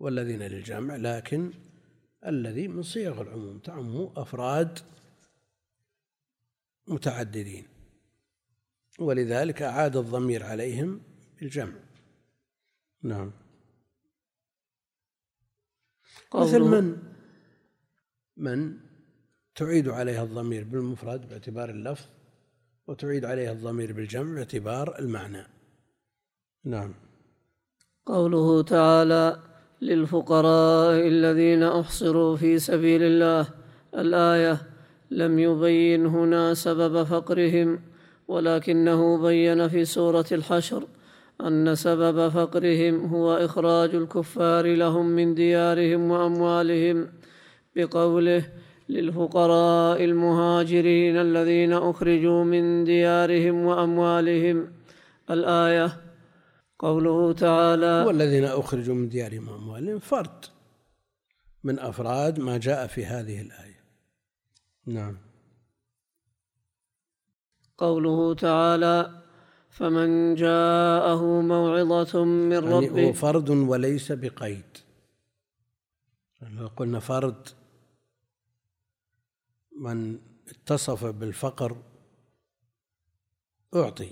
والذين 0.01 0.43
للجمع 0.43 0.97
لكن 0.97 1.53
الذي 2.27 2.69
من 2.69 2.83
صيغ 2.83 3.23
العموم 3.23 3.59
تعم 3.59 4.11
أفراد 4.17 4.79
متعددين 6.87 7.65
ولذلك 8.99 9.63
أعاد 9.63 9.97
الضمير 9.97 10.45
عليهم 10.45 11.01
بالجمع. 11.41 11.75
نعم. 13.03 13.33
مثل 16.35 16.61
من؟ 16.61 17.10
من 18.41 18.77
تعيد 19.55 19.89
عليها 19.89 20.23
الضمير 20.23 20.65
بالمفرد 20.65 21.29
باعتبار 21.29 21.71
اللفظ 21.71 22.05
وتعيد 22.87 23.25
عليها 23.25 23.53
الضمير 23.53 23.93
بالجمع 23.93 24.35
باعتبار 24.35 24.99
المعنى. 24.99 25.47
نعم. 26.65 26.95
قوله 28.07 28.63
تعالى 28.63 29.37
للفقراء 29.83 31.09
الذين 31.09 31.63
أحصروا 31.63 32.37
في 32.37 32.59
سبيل 32.59 33.03
الله 33.03 33.47
الآية 33.95 34.61
لم 35.11 35.39
يبين 35.39 36.07
هنا 36.07 36.55
سبب 36.55 37.03
فقرهم 37.03 37.81
ولكنه 38.29 39.23
بين 39.23 39.69
في 39.69 39.85
سورة 39.85 40.27
الحشر 40.33 40.87
أن 41.41 41.75
سبب 41.75 42.29
فقرهم 42.29 43.07
هو 43.07 43.37
إخراج 43.37 43.95
الكفار 43.95 44.67
لهم 44.67 45.07
من 45.07 45.35
ديارهم 45.35 46.11
وأموالهم. 46.11 47.09
بقوله 47.77 48.53
للفقراء 48.89 50.05
المهاجرين 50.05 51.17
الذين 51.17 51.73
أخرجوا 51.73 52.45
من 52.45 52.85
ديارهم 52.85 53.65
وأموالهم. 53.65 54.73
الآية 55.31 56.01
قوله 56.79 57.33
تعالى 57.33 58.05
والذين 58.07 58.45
أخرجوا 58.45 58.95
من 58.95 59.09
ديارهم 59.09 59.49
وأموالهم 59.49 59.99
فرد 59.99 60.45
من 61.65 61.79
أفراد 61.79 62.41
ما 62.41 62.59
جاء 62.59 62.87
في 62.87 63.07
هذه 63.07 63.41
الآية. 63.41 63.81
نعم. 64.87 65.19
قوله 67.79 68.35
تعالى 68.35 69.23
فمن 69.71 70.35
جاءه 70.35 71.41
موعظة 71.41 72.25
من 72.25 72.53
يعني 72.53 72.89
ربه 72.89 73.09
هو 73.09 73.13
فرد 73.13 73.51
وليس 73.51 74.13
بقيد. 74.13 74.79
لو 76.43 76.67
قلنا 76.67 76.99
فرد 77.01 77.49
من 79.81 80.19
اتصف 80.49 81.05
بالفقر 81.05 81.77
أعطي 83.75 84.11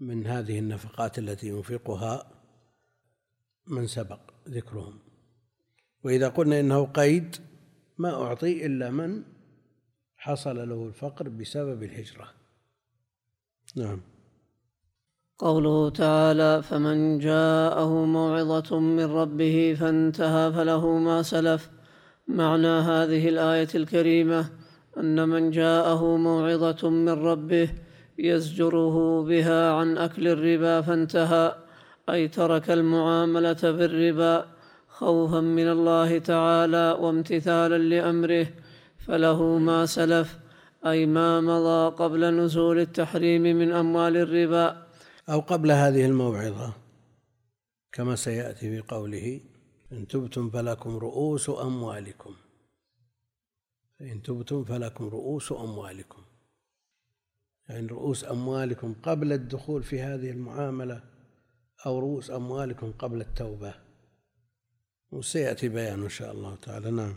من 0.00 0.26
هذه 0.26 0.58
النفقات 0.58 1.18
التي 1.18 1.48
ينفقها 1.48 2.30
من 3.66 3.86
سبق 3.86 4.20
ذكرهم. 4.48 4.98
وإذا 6.04 6.28
قلنا 6.28 6.60
إنه 6.60 6.86
قيد 6.86 7.36
ما 7.98 8.22
أعطي 8.22 8.66
إلا 8.66 8.90
من 8.90 9.24
حصل 10.16 10.68
له 10.68 10.86
الفقر 10.86 11.28
بسبب 11.28 11.82
الهجرة. 11.82 12.28
نعم. 13.76 14.00
قوله 15.38 15.90
تعالى 15.90 16.62
فمن 16.62 17.18
جاءه 17.18 18.04
موعظة 18.04 18.78
من 18.78 19.04
ربه 19.04 19.76
فانتهى 19.80 20.52
فله 20.52 20.98
ما 20.98 21.22
سلف 21.22 21.77
معنى 22.28 22.66
هذه 22.68 23.28
الآية 23.28 23.68
الكريمة 23.74 24.50
أن 24.98 25.28
من 25.28 25.50
جاءه 25.50 26.16
موعظة 26.16 26.90
من 26.90 27.08
ربه 27.08 27.68
يزجره 28.18 29.22
بها 29.22 29.72
عن 29.72 29.98
أكل 29.98 30.28
الربا 30.28 30.80
فانتهى 30.80 31.54
أي 32.10 32.28
ترك 32.28 32.70
المعاملة 32.70 33.62
بالربا 33.62 34.46
خوفا 34.88 35.40
من 35.40 35.68
الله 35.68 36.18
تعالى 36.18 36.96
وامتثالا 37.00 37.78
لأمره 37.78 38.46
فله 38.98 39.58
ما 39.58 39.86
سلف 39.86 40.38
أي 40.86 41.06
ما 41.06 41.40
مضى 41.40 41.96
قبل 41.96 42.34
نزول 42.34 42.78
التحريم 42.78 43.42
من 43.42 43.72
أموال 43.72 44.16
الربا. 44.16 44.86
أو 45.28 45.40
قبل 45.40 45.70
هذه 45.70 46.06
الموعظة 46.06 46.72
كما 47.92 48.16
سيأتي 48.16 48.70
في 48.70 48.80
قوله 48.80 49.40
إن 49.92 50.06
تبتم 50.06 50.50
فلكم 50.50 50.96
رؤوس 50.96 51.50
أموالكم. 51.50 52.34
إن 54.00 54.22
تبتم 54.22 54.64
فلكم 54.64 55.08
رؤوس 55.08 55.52
أموالكم. 55.52 56.22
يعني 57.68 57.86
رؤوس 57.86 58.24
أموالكم 58.24 58.94
قبل 59.02 59.32
الدخول 59.32 59.82
في 59.82 60.00
هذه 60.00 60.30
المعاملة 60.30 61.00
أو 61.86 61.98
رؤوس 61.98 62.30
أموالكم 62.30 62.92
قبل 62.92 63.20
التوبة. 63.20 63.74
وسيأتي 65.10 65.68
بيان 65.68 66.02
إن 66.02 66.08
شاء 66.08 66.32
الله 66.32 66.54
تعالى. 66.54 66.90
نعم. 66.90 67.16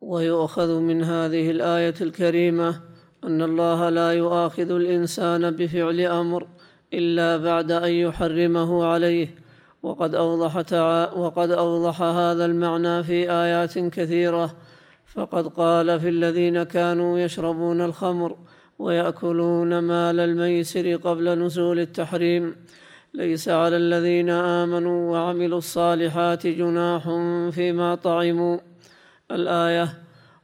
ويؤخذ 0.00 0.80
من 0.80 1.02
هذه 1.04 1.50
الآية 1.50 1.94
الكريمة 2.00 2.82
أن 3.24 3.42
الله 3.42 3.88
لا 3.88 4.12
يؤاخذ 4.12 4.70
الإنسان 4.70 5.50
بفعل 5.50 6.00
أمر 6.00 6.48
إلا 6.92 7.36
بعد 7.36 7.70
أن 7.72 7.92
يحرمه 7.92 8.84
عليه. 8.84 9.49
وقد 9.82 10.14
أوضح 10.14 10.60
تعا 10.60 11.10
وقد 11.10 11.50
أوضح 11.50 12.02
هذا 12.02 12.44
المعنى 12.44 13.02
في 13.02 13.30
آيات 13.32 13.78
كثيرة. 13.78 14.56
فقد 15.06 15.46
قال 15.46 16.00
في 16.00 16.08
الذين 16.08 16.62
كانوا 16.62 17.18
يشربون 17.18 17.80
الخمر 17.80 18.36
ويأكلون 18.78 19.78
مال 19.78 20.20
الميسر 20.20 20.96
قبل 20.96 21.38
نزول 21.38 21.80
التحريم. 21.80 22.56
ليس 23.14 23.48
على 23.48 23.76
الذين 23.76 24.30
آمنوا 24.30 25.12
وعملوا 25.12 25.58
الصالحات 25.58 26.46
جناح 26.46 27.02
فيما 27.50 27.94
طعموا. 27.94 28.58
الآية 29.30 29.88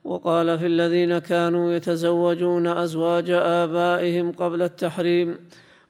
وقال 0.05 0.59
في 0.59 0.67
الذين 0.67 1.19
كانوا 1.19 1.73
يتزوجون 1.73 2.67
أزواج 2.67 3.31
آبائهم 3.31 4.33
قبل 4.33 4.63
التحريم. 4.63 5.39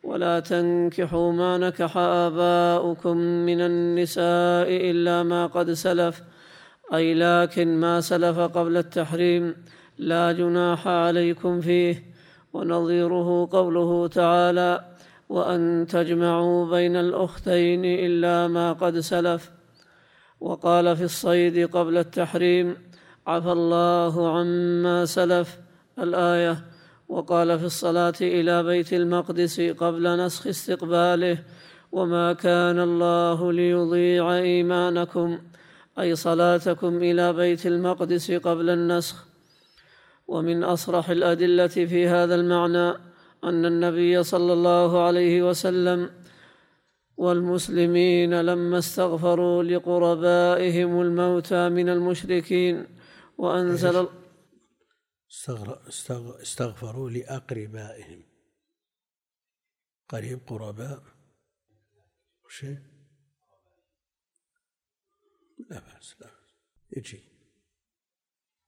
ولا 0.06 0.40
تنكحوا 0.40 1.32
ما 1.32 1.58
نكح 1.58 1.96
آباؤكم 1.96 3.16
من 3.16 3.60
النساء 3.60 4.68
إلا 4.90 5.22
ما 5.22 5.46
قد 5.46 5.72
سلف 5.72 6.22
أي 6.94 7.14
لكن 7.14 7.80
ما 7.80 8.00
سلف 8.00 8.38
قبل 8.38 8.76
التحريم 8.76 9.54
لا 9.98 10.32
جناح 10.32 10.88
عليكم 10.88 11.60
فيه 11.60 12.02
ونظيره 12.52 13.48
قوله 13.52 14.08
تعالى 14.08 14.84
وأن 15.28 15.86
تجمعوا 15.90 16.70
بين 16.70 16.96
الأختين 16.96 17.84
إلا 17.84 18.48
ما 18.48 18.72
قد 18.72 18.98
سلف. 18.98 19.50
وقال 20.40 20.96
في 20.96 21.04
الصيد 21.04 21.70
قبل 21.70 21.98
التحريم 21.98 22.76
عفى 23.26 23.52
الله 23.52 24.38
عما 24.38 25.04
سلف. 25.04 25.58
الآية 25.98 26.75
وقال 27.08 27.58
في 27.58 27.64
الصلاة 27.64 28.14
إلى 28.20 28.62
بيت 28.62 28.92
المقدس 28.92 29.60
قبل 29.60 30.24
نسخ 30.24 30.46
استقباله 30.46 31.38
وما 31.92 32.32
كان 32.32 32.80
الله 32.80 33.52
ليضيع 33.52 34.36
إيمانكم 34.38 35.38
أي 35.98 36.14
صلاتكم 36.14 36.96
إلى 36.96 37.32
بيت 37.32 37.66
المقدس 37.66 38.30
قبل 38.30 38.70
النسخ. 38.70 39.24
ومن 40.28 40.64
أصرح 40.64 41.10
الأدلة 41.10 41.66
في 41.66 42.08
هذا 42.08 42.34
المعنى 42.34 42.88
أن 43.44 43.66
النبي 43.66 44.22
صلى 44.22 44.52
الله 44.52 45.02
عليه 45.02 45.42
وسلم 45.42 46.10
والمسلمين 47.16 48.40
لما 48.40 48.78
استغفروا 48.78 49.62
لقربائهم 49.62 51.00
الموتى 51.00 51.68
من 51.68 51.88
المشركين 51.88 52.86
وأنزل 53.38 54.06
استغفروا 56.42 57.10
لأقربائهم. 57.10 58.22
قريب 60.08 60.40
قرباء. 60.46 61.02
وش 62.44 62.64
لا 65.70 65.80
بأس 65.80 66.20
لا 66.20 66.30
يجي. 66.96 67.20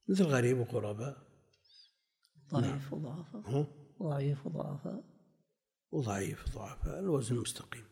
مثل 0.08 0.24
غريب 0.24 0.58
وقرباء. 0.58 1.16
ضعيف 2.54 2.92
وضعفاء. 2.92 3.66
ضعيف 4.02 4.46
وضعفاء. 4.46 5.04
وضعيف 5.90 6.56
وضعفاء. 6.56 6.98
الوزن 6.98 7.36
مستقيم. 7.36 7.84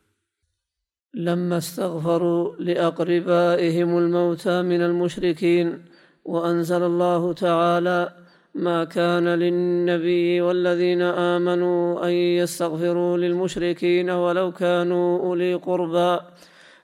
لما 1.14 1.58
استغفروا 1.58 2.56
لأقربائهم 2.56 3.98
الموتى 3.98 4.62
من 4.62 4.80
المشركين 4.80 5.84
وأنزل 6.24 6.82
الله 6.82 7.32
تعالى 7.32 8.25
ما 8.56 8.84
كان 8.84 9.28
للنبي 9.28 10.40
والذين 10.40 11.02
آمنوا 11.02 12.04
أن 12.06 12.10
يستغفروا 12.10 13.16
للمشركين 13.16 14.10
ولو 14.10 14.52
كانوا 14.52 15.20
أولي 15.20 15.54
قربى. 15.54 16.20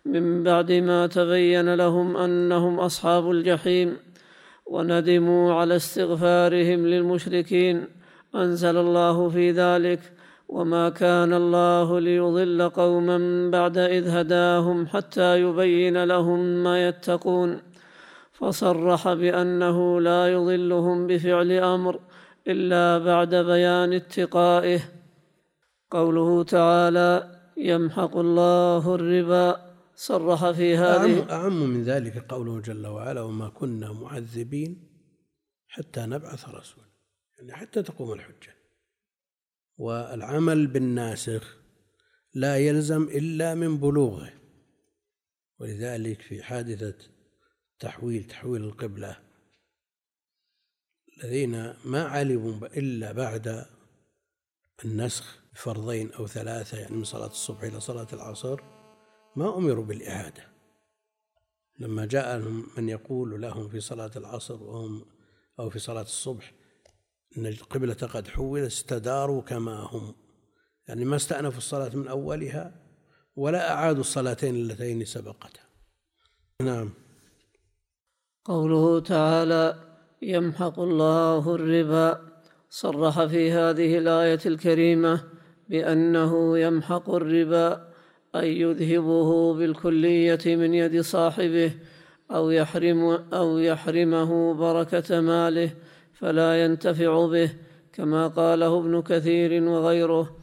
من 0.05 0.43
بعد 0.43 0.73
ما 0.73 1.07
تبين 1.07 1.75
لهم 1.75 2.17
أنهم 2.17 2.81
أصحاب 2.81 3.31
الجحيم. 3.31 3.97
وندموا 4.67 5.55
على 5.55 5.77
استغفارهم 5.77 6.87
للمشركين. 6.87 7.87
أنزل 8.35 8.77
الله 8.77 9.29
في 9.29 9.51
ذلك. 9.51 10.01
وما 10.49 10.89
كان 10.89 11.35
الله 11.35 12.01
ليضل 12.01 12.69
قوما 12.69 13.51
بعد 13.51 13.79
إذ 13.79 14.09
هداهم 14.09 14.87
حتى 14.87 15.41
يبين 15.41 16.05
لهم 16.05 16.39
ما 16.65 16.89
يتقون. 16.89 17.72
فصرح 18.43 19.13
بأنه 19.13 20.01
لا 20.01 20.33
يضلهم 20.33 21.07
بفعل 21.07 21.53
أمر 21.53 22.01
إلا 22.47 22.99
بعد 22.99 23.35
بيان 23.35 23.93
اتقائه. 23.93 24.81
قوله 25.91 26.45
تعالى 26.45 27.41
يمحق 27.57 28.17
الله 28.17 28.95
الربا. 28.95 29.73
صرح 29.95 30.51
في 30.51 30.77
هذه 30.77 31.21
أعم, 31.21 31.29
أعم 31.31 31.67
من 31.67 31.83
ذلك 31.83 32.33
قوله 32.33 32.61
جل 32.61 32.87
وعلا 32.87 33.21
وما 33.21 33.49
كنا 33.49 33.93
معذبين 33.93 34.89
حتى 35.69 36.01
نبعث 36.01 36.49
رسولا. 36.49 36.87
يعني 37.39 37.53
حتى 37.53 37.83
تقوم 37.83 38.13
الحجة. 38.13 38.55
والعمل 39.77 40.67
بالناسخ 40.67 41.57
لا 42.35 42.57
يلزم 42.57 43.03
إلا 43.03 43.55
من 43.55 43.79
بلوغه. 43.79 44.33
ولذلك 45.61 46.23
في 46.23 46.43
حادثة 46.43 47.12
تحويل 47.83 48.25
تحويل 48.25 48.65
القبلة. 48.65 49.17
الذين 51.19 51.75
ما 51.85 52.05
علموا 52.05 52.67
إلا 52.67 53.13
بعد 53.13 53.67
النسخ 54.85 55.39
فرضين 55.55 56.13
أو 56.13 56.27
ثلاثة 56.27 56.79
يعني 56.79 56.97
من 56.97 57.05
صلاة 57.05 57.27
الصبح 57.27 57.63
إلى 57.63 57.81
صلاة 57.81 58.07
العصر 58.13 58.61
ما 59.37 59.57
أمروا 59.57 59.85
بالإعادة. 59.85 60.49
لما 61.79 62.07
جاءهم 62.07 62.67
من 62.77 62.89
يقول 62.89 63.43
لهم 63.43 63.69
في 63.69 63.81
صلاة 63.81 64.11
العصر 64.17 64.63
وهم 64.63 65.07
أو 65.59 65.71
في 65.71 65.79
صلاة 65.79 66.03
الصبح 66.03 66.53
أن 67.39 67.47
القبلة 67.47 67.95
قد 67.95 68.29
حولت 68.29 68.67
استداروا 68.67 69.43
كما 69.43 69.75
هم. 69.75 70.15
يعني 70.89 71.05
ما 71.05 71.17
استأنفوا 71.17 71.59
الصلاة 71.59 71.97
من 71.97 72.09
أولها 72.09 72.83
ولا 73.37 73.73
أعادوا 73.73 74.01
الصلاتين 74.01 74.55
اللتين 74.55 75.05
سبقتها 75.05 75.65
نعم. 76.61 77.02
قوله 78.45 79.01
تعالى 79.01 79.75
يمحق 80.23 80.81
الله 80.81 81.55
الربا. 81.55 82.19
صرح 82.71 83.25
في 83.25 83.53
هذه 83.53 83.99
الآية 83.99 84.39
الكريمة 84.47 85.21
بأنه 85.69 86.59
يمحق 86.59 87.11
الربا 87.11 87.89
أي 88.37 88.61
يذهبه 88.61 89.55
بالكلية 89.55 90.41
من 90.47 90.75
يد 90.75 91.01
صاحبه 91.01 91.73
أو 92.31 92.51
يحرم 92.51 93.19
أو 93.33 93.59
يحرمه 93.59 94.55
بركة 94.55 95.21
ماله 95.21 95.71
فلا 96.15 96.65
ينتفع 96.65 97.27
به 97.27 97.51
كما 97.93 98.29
قاله 98.29 98.79
ابن 98.79 99.03
كثير 99.03 99.63
وغيره. 99.63 100.37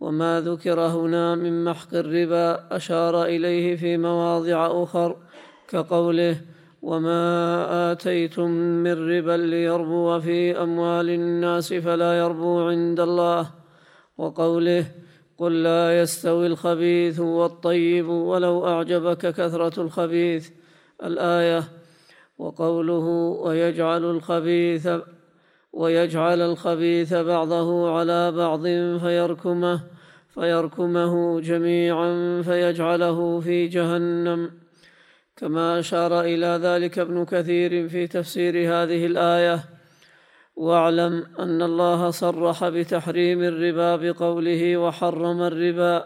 وما 0.00 0.40
ذكر 0.40 0.80
هنا 0.80 1.34
من 1.34 1.64
محق 1.64 1.94
الربا 1.94 2.76
أشار 2.76 3.24
إليه 3.24 3.76
في 3.76 3.96
مواضع 3.96 4.82
أخر 4.82 5.16
كقوله 5.68 6.53
وما 6.84 7.92
آتيتم 7.92 8.50
من 8.84 8.92
ربا 9.10 9.36
ليربو 9.36 10.20
في 10.20 10.62
أموال 10.62 11.10
الناس 11.10 11.72
فلا 11.72 12.18
يربو 12.18 12.60
عند 12.60 13.00
الله 13.00 13.50
وقوله 14.18 14.86
قل 15.38 15.62
لا 15.62 16.00
يستوي 16.00 16.46
الخبيث 16.46 17.20
والطيب 17.20 18.08
ولو 18.08 18.66
أعجبك 18.66 19.18
كثرة 19.18 19.82
الخبيث 19.82 20.50
الآية 21.04 21.64
وقوله 22.38 23.06
ويجعل 23.44 24.04
الخبيث 24.04 24.88
ويجعل 25.72 26.40
الخبيث 26.40 27.14
بعضه 27.14 27.98
على 27.98 28.32
بعض 28.32 28.62
فيركمه 29.00 29.80
فيركمه 30.28 31.40
جميعا 31.40 32.42
فيجعله 32.42 33.40
في 33.40 33.66
جهنم 33.68 34.63
كما 35.36 35.78
أشار 35.78 36.20
إلى 36.20 36.60
ذلك 36.62 36.98
ابن 36.98 37.24
كثير 37.24 37.88
في 37.88 38.06
تفسير 38.06 38.54
هذه 38.54 39.06
الآية. 39.06 39.64
واعلم 40.56 41.26
أن 41.38 41.62
الله 41.62 42.10
صرح 42.10 42.68
بتحريم 42.68 43.42
الربا 43.42 43.96
بقوله 43.96 44.76
وحرم 44.76 45.42
الربا 45.42 46.04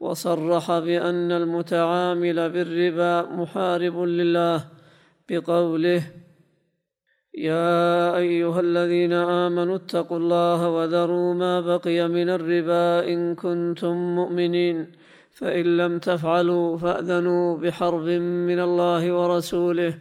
وصرح 0.00 0.78
بأن 0.78 1.32
المتعامل 1.32 2.50
بالربا 2.50 3.22
محارب 3.22 3.98
لله 3.98 4.64
بقوله 5.28 6.02
يا 7.34 8.16
أيها 8.16 8.60
الذين 8.60 9.12
آمنوا 9.12 9.76
اتقوا 9.76 10.18
الله 10.18 10.68
وذروا 10.68 11.34
ما 11.34 11.60
بقي 11.60 12.08
من 12.08 12.28
الربا 12.28 13.08
إن 13.12 13.34
كنتم 13.34 13.96
مؤمنين. 14.16 14.92
فإن 15.40 15.76
لم 15.76 15.98
تفعلوا 15.98 16.76
فأذنوا 16.76 17.56
بحرب 17.56 18.08
من 18.48 18.60
الله 18.60 19.12
ورسوله 19.12 19.94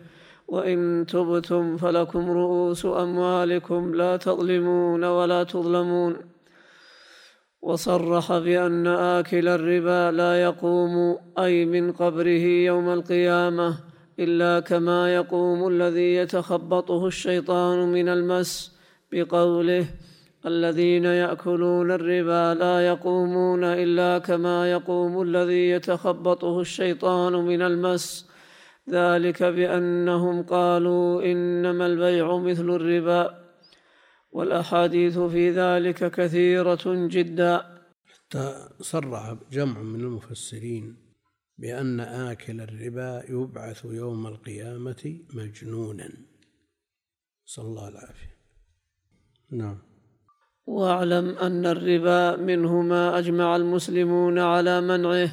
وإن 0.48 1.06
تبتم 1.08 1.78
فلكم 1.78 2.32
رؤوس 2.32 2.86
أموالكم 2.86 3.96
لا 3.96 4.18
تظلمون 4.18 5.04
ولا 5.04 5.44
تظلمون. 5.44 6.16
وصرح 7.62 8.38
بأن 8.38 8.88
آكل 8.88 9.48
الربا 9.48 10.18
لا 10.18 10.42
يقوم 10.42 11.18
أي 11.40 11.66
من 11.66 11.92
قبره 11.92 12.46
يوم 12.70 12.90
القيامة 12.90 13.78
إلا 14.20 14.60
كما 14.60 15.16
يقوم 15.16 15.68
الذي 15.68 16.16
يتخبطه 16.16 17.08
الشيطان 17.08 17.92
من 17.92 18.10
المس 18.10 18.80
بقوله 19.12 19.86
الذين 20.46 21.06
يأكلون 21.06 21.92
الربا 21.92 22.60
لا 22.60 22.88
يقومون 22.88 23.64
إلا 23.64 24.18
كما 24.18 24.72
يقوم 24.72 25.22
الذي 25.22 25.70
يتخبطه 25.70 26.62
الشيطان 26.62 27.34
من 27.34 27.62
المس. 27.62 28.30
ذلك 28.90 29.44
بأنهم 29.44 30.44
قالوا 30.44 31.24
إنما 31.24 31.86
البيع 31.86 32.38
مثل 32.38 32.70
الربا. 32.70 33.40
والأحاديث 34.32 35.20
في 35.20 35.52
ذلك 35.52 36.12
كثيرة 36.12 36.82
جدا. 36.86 37.80
حتى 38.06 38.70
صرح 38.80 39.36
جمع 39.52 39.82
من 39.82 40.00
المفسرين 40.00 40.98
بأن 41.58 42.00
آكل 42.00 42.62
الربا 42.62 43.24
يبعث 43.30 43.86
يوم 43.86 44.28
القيامة 44.28 45.20
مجنونا. 45.34 46.10
صلى 47.46 47.66
الله 47.66 47.88
العافية 47.88 48.38
نعم. 49.52 49.89
واعلم 50.70 51.36
أن 51.42 51.66
الربا 51.66 52.36
منه 52.36 52.82
ما 52.82 53.18
أجمع 53.18 53.56
المسلمون 53.56 54.40
على 54.40 54.82
منعه 54.82 55.30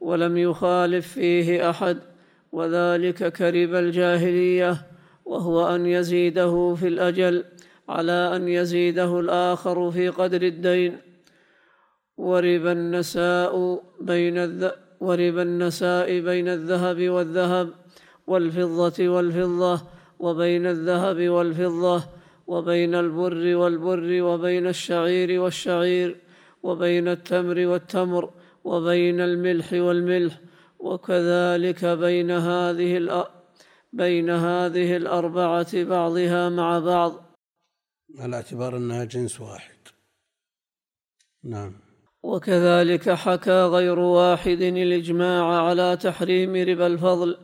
ولم 0.00 0.36
يخالف 0.36 1.08
فيه 1.08 1.70
أحد 1.70 1.98
وذلك 2.52 3.32
كرب 3.32 3.74
الجاهلية 3.74 4.86
وهو 5.24 5.74
أن 5.74 5.86
يزيده 5.86 6.74
في 6.74 6.88
الأجل 6.88 7.44
على 7.88 8.36
أن 8.36 8.48
يزيده 8.48 9.20
الآخر 9.20 9.90
في 9.90 10.08
قدر 10.08 10.42
الدين. 10.42 10.96
وربا 12.16 12.72
النساء 12.72 13.82
بين 14.00 14.38
الذ... 14.38 14.68
وربا 15.00 15.42
النساء 15.42 16.20
بين 16.20 16.48
الذهب 16.48 17.08
والذهب 17.08 17.68
والفضة 18.26 19.08
والفضة 19.08 19.82
وبين 20.18 20.66
الذهب 20.66 21.28
والفضة 21.28 22.02
وبين 22.46 22.94
البر 22.94 23.56
والبر 23.56 24.22
وبين 24.22 24.66
الشعير 24.66 25.40
والشعير 25.40 26.20
وبين 26.62 27.08
التمر 27.08 27.66
والتمر 27.66 28.30
وبين 28.64 29.20
الملح 29.20 29.72
والملح 29.72 30.40
وكذلك 30.78 31.84
بين 31.84 32.30
هذه 32.30 33.26
بين 33.92 34.30
هذه 34.30 34.96
الأربعة 34.96 35.84
بعضها 35.84 36.48
مع 36.48 36.78
بعض. 36.78 37.12
على 38.18 38.36
اعتبار 38.36 38.76
أنها 38.76 39.04
جنس 39.04 39.40
واحد. 39.40 39.74
نعم. 41.44 41.72
وكذلك 42.22 43.10
حكى 43.10 43.62
غير 43.64 43.98
واحد 43.98 44.62
الإجماع 44.62 45.66
على 45.66 45.96
تحريم 45.96 46.56
ربا 46.56 46.86
الفضل 46.86 47.38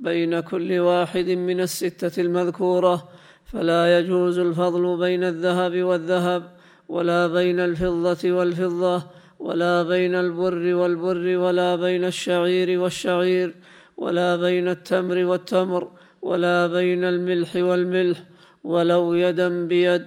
بين 0.00 0.40
كل 0.40 0.78
واحد 0.78 1.28
من 1.28 1.60
الستة 1.60 2.20
المذكورة 2.20 3.08
فلا 3.52 3.98
يجوز 3.98 4.38
الفضل 4.38 4.96
بين 4.96 5.24
الذهب 5.24 5.82
والذهب 5.82 6.42
ولا 6.88 7.26
بين 7.26 7.60
الفضة 7.60 8.32
والفضة 8.32 9.02
ولا 9.38 9.82
بين 9.82 10.14
البر 10.14 10.74
والبر 10.74 11.36
ولا 11.36 11.76
بين 11.76 12.04
الشعير 12.04 12.80
والشعير 12.80 13.54
ولا 13.96 14.36
بين 14.36 14.68
التمر 14.68 15.24
والتمر 15.24 15.90
ولا 16.22 16.66
بين 16.66 17.04
الملح 17.04 17.56
والملح 17.56 18.22
ولو 18.64 19.14
يدا 19.14 19.66
بيد. 19.66 20.06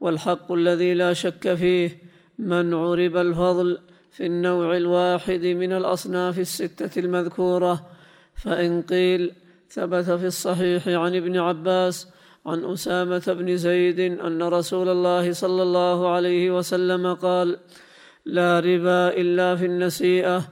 والحق 0.00 0.52
الذي 0.52 0.94
لا 0.94 1.12
شك 1.12 1.54
فيه 1.54 1.98
منع 2.38 2.94
ربا 2.94 3.20
الفضل 3.20 3.78
في 4.10 4.26
النوع 4.26 4.76
الواحد 4.76 5.44
من 5.44 5.72
الأصناف 5.72 6.38
الستة 6.38 7.00
المذكورة. 7.00 7.86
فإن 8.34 8.82
قيل 8.82 9.32
ثبت 9.70 10.10
في 10.10 10.26
الصحيح 10.26 10.88
عن 10.88 11.16
ابن 11.16 11.38
عباس 11.38 12.13
عن 12.46 12.64
أسامة 12.64 13.22
بن 13.26 13.56
زيد 13.56 14.00
أن 14.00 14.42
رسول 14.42 14.88
الله 14.88 15.32
صلى 15.32 15.62
الله 15.62 16.08
عليه 16.08 16.50
وسلم 16.56 17.14
قال 17.14 17.58
لا 18.24 18.60
ربا 18.60 19.08
إلا 19.08 19.56
في 19.56 19.66
النسيئه 19.66 20.42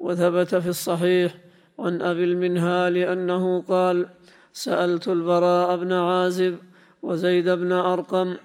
وثبت 0.00 0.54
في 0.54 0.68
الصحيح 0.68 1.34
عن 1.78 2.02
أبي 2.02 2.24
المنهال 2.24 2.96
أنه 2.96 3.62
قال 3.62 4.06
سألت 4.52 5.08
البراء 5.08 5.76
بن 5.76 5.92
عازب 5.92 6.58
وزيد 7.02 7.48
بن 7.48 7.72
أرقم 7.72 8.36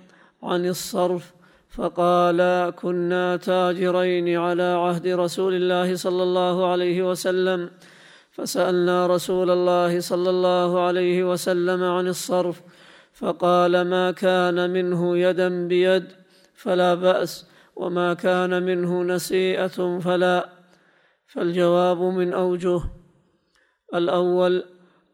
عن 0.44 0.66
الصرف 0.66 1.34
فقالا 1.70 2.70
كنا 2.70 3.38
تاجرين 3.38 4.38
على 4.38 4.64
عهد 4.64 5.08
رسول 5.08 5.54
الله 5.54 5.96
صلى 5.96 6.24
الله 6.24 6.72
عليه 6.72 7.10
وسلم 7.10 7.70
فسألنا 8.32 9.08
رسول 9.08 9.52
الله 9.52 10.00
صلى 10.00 10.30
الله 10.30 10.80
عليه 10.80 11.32
وسلم 11.32 11.84
عن 11.84 12.08
الصرف 12.08 12.62
فقال 13.22 13.82
ما 13.82 14.12
كان 14.12 14.70
منه 14.70 15.18
يدا 15.18 15.68
بيد 15.68 16.06
فلا 16.56 16.96
بأس 16.96 17.46
وما 17.76 18.14
كان 18.14 18.64
منه 18.64 19.04
نسيئة 19.04 20.00
فلا. 20.00 20.50
فالجواب 21.28 22.02
من 22.02 22.34
أوجه 22.34 22.82
الأول 23.94 24.64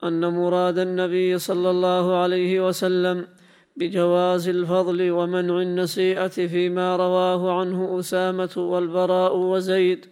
أن 0.03 0.25
مراد 0.33 0.79
النبي 0.79 1.37
صلى 1.37 1.69
الله 1.69 2.15
عليه 2.15 2.67
وسلم 2.67 3.27
بجواز 3.75 4.49
الفضل 4.49 5.11
ومنع 5.11 5.61
النسيئة 5.61 6.27
فيما 6.27 6.95
رواه 6.95 7.59
عنه 7.59 7.99
أسامة 7.99 8.53
والبراء 8.57 9.37
وزيد 9.37 10.05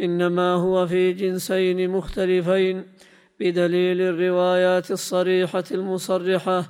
إنما 0.00 0.54
هو 0.54 0.86
في 0.86 1.12
جنسين 1.12 1.90
مختلفين 1.90 2.84
بدليل 3.40 4.00
الروايات 4.00 4.90
الصريحة 4.90 5.64
المصرحة 5.70 6.64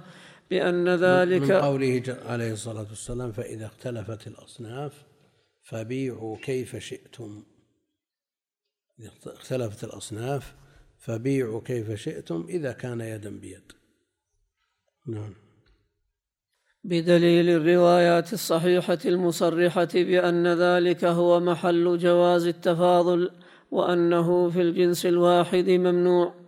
بأن 0.53 0.89
ذلك 0.89 1.43
من 1.43 1.53
قوله 1.53 2.17
عليه 2.27 2.53
الصلاة 2.53 2.87
والسلام 2.91 3.33
فإذا 3.33 3.67
اختلفت 3.67 4.27
الأصناف 4.27 4.93
فبيعوا 5.63 6.37
كيف 6.43 6.77
شئتم. 6.77 7.43
إذا 9.01 9.11
اختلفت 9.27 9.85
الأصناف 9.85 10.55
فبيعوا 10.99 11.61
كيف 11.65 11.93
شئتم 11.93 12.47
إذا 12.49 12.73
كان 12.73 13.01
يدا 13.01 13.31
بيد. 13.31 13.73
نعم. 15.07 15.35
بدليل 16.85 17.49
الروايات 17.51 18.33
الصحيحة 18.33 18.99
المصرحة 19.05 19.89
بأن 19.95 20.47
ذلك 20.47 21.05
هو 21.05 21.41
محل 21.41 21.99
جواز 21.99 22.47
التفاضل 22.47 23.31
وأنه 23.71 24.51
في 24.51 24.63
الجنس 24.63 25.07
الواحد 25.07 25.71
ممنوع. 25.71 26.42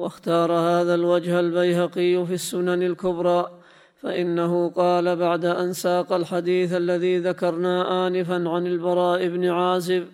واختار 0.00 0.52
هذا 0.52 0.94
الوجه 0.94 1.40
البيهقي 1.40 2.26
في 2.26 2.34
السنن 2.34 2.82
الكبرى 2.82 3.50
فإنه 3.96 4.68
قال 4.68 5.16
بعد 5.16 5.44
أن 5.44 5.72
ساق 5.72 6.12
الحديث 6.12 6.72
الذي 6.72 7.18
ذكرنا 7.18 8.06
آنفا 8.06 8.48
عن 8.48 8.66
البراء 8.66 9.28
بن 9.28 9.44
عازب 9.48 10.06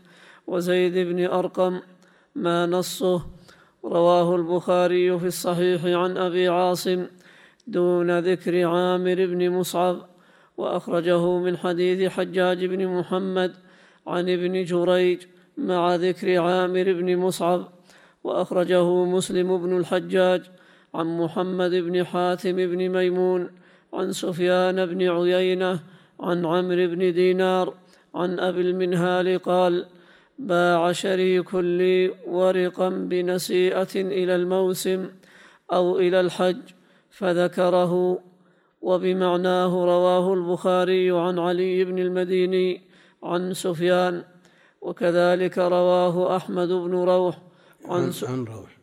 وزيد 0.46 0.98
بن 0.98 1.26
أرقم 1.26 1.80
ما 2.34 2.66
نصه 2.66 3.22
رواه 3.84 4.36
البخاري 4.36 5.18
في 5.18 5.26
الصحيح 5.26 5.84
عن 5.84 6.16
أبي 6.16 6.48
عاصم 6.48 7.06
دون 7.66 8.18
ذكر 8.18 8.66
عامر 8.66 9.14
بن 9.14 9.50
مصعب 9.50 9.96
وأخرجه 10.56 11.38
من 11.38 11.56
حديث 11.56 12.10
حجاج 12.12 12.64
بن 12.64 12.86
محمد 12.86 13.52
عن 14.06 14.28
ابن 14.28 14.64
جريج 14.64 15.22
مع 15.56 15.94
ذكر 15.94 16.40
عامر 16.40 16.92
بن 16.92 17.16
مصعب 17.16 17.75
وأخرجه 18.26 19.04
مسلم 19.04 19.58
بن 19.58 19.76
الحجاج 19.76 20.42
عن 20.94 21.18
محمد 21.18 21.70
بن 21.70 22.04
حاتم 22.04 22.56
بن 22.56 22.88
ميمون 22.88 23.50
عن 23.92 24.12
سفيان 24.12 24.86
بن 24.86 25.08
عيينة 25.08 25.80
عن 26.20 26.46
عمرو 26.46 26.86
بن 26.86 27.12
دينار 27.12 27.74
عن 28.14 28.40
أبي 28.40 28.60
المنهال 28.60 29.38
قال 29.38 29.86
باع 30.38 30.92
شريك 30.92 31.54
لي 31.54 32.14
ورقا 32.26 32.88
بنسيئة 32.88 33.94
إلى 33.94 34.34
الموسم 34.36 35.08
أو 35.72 35.98
إلى 35.98 36.20
الحج 36.20 36.62
فذكره 37.10 38.18
وبمعناه 38.82 39.84
رواه 39.84 40.34
البخاري 40.34 41.10
عن 41.10 41.38
علي 41.38 41.84
بن 41.84 41.98
المديني 41.98 42.82
عن 43.22 43.54
سفيان 43.54 44.22
وكذلك 44.80 45.58
رواه 45.58 46.36
أحمد 46.36 46.68
بن 46.68 46.94
روح 46.94 47.45
عن, 47.88 48.12
عن 48.28 48.44
روح. 48.44 48.78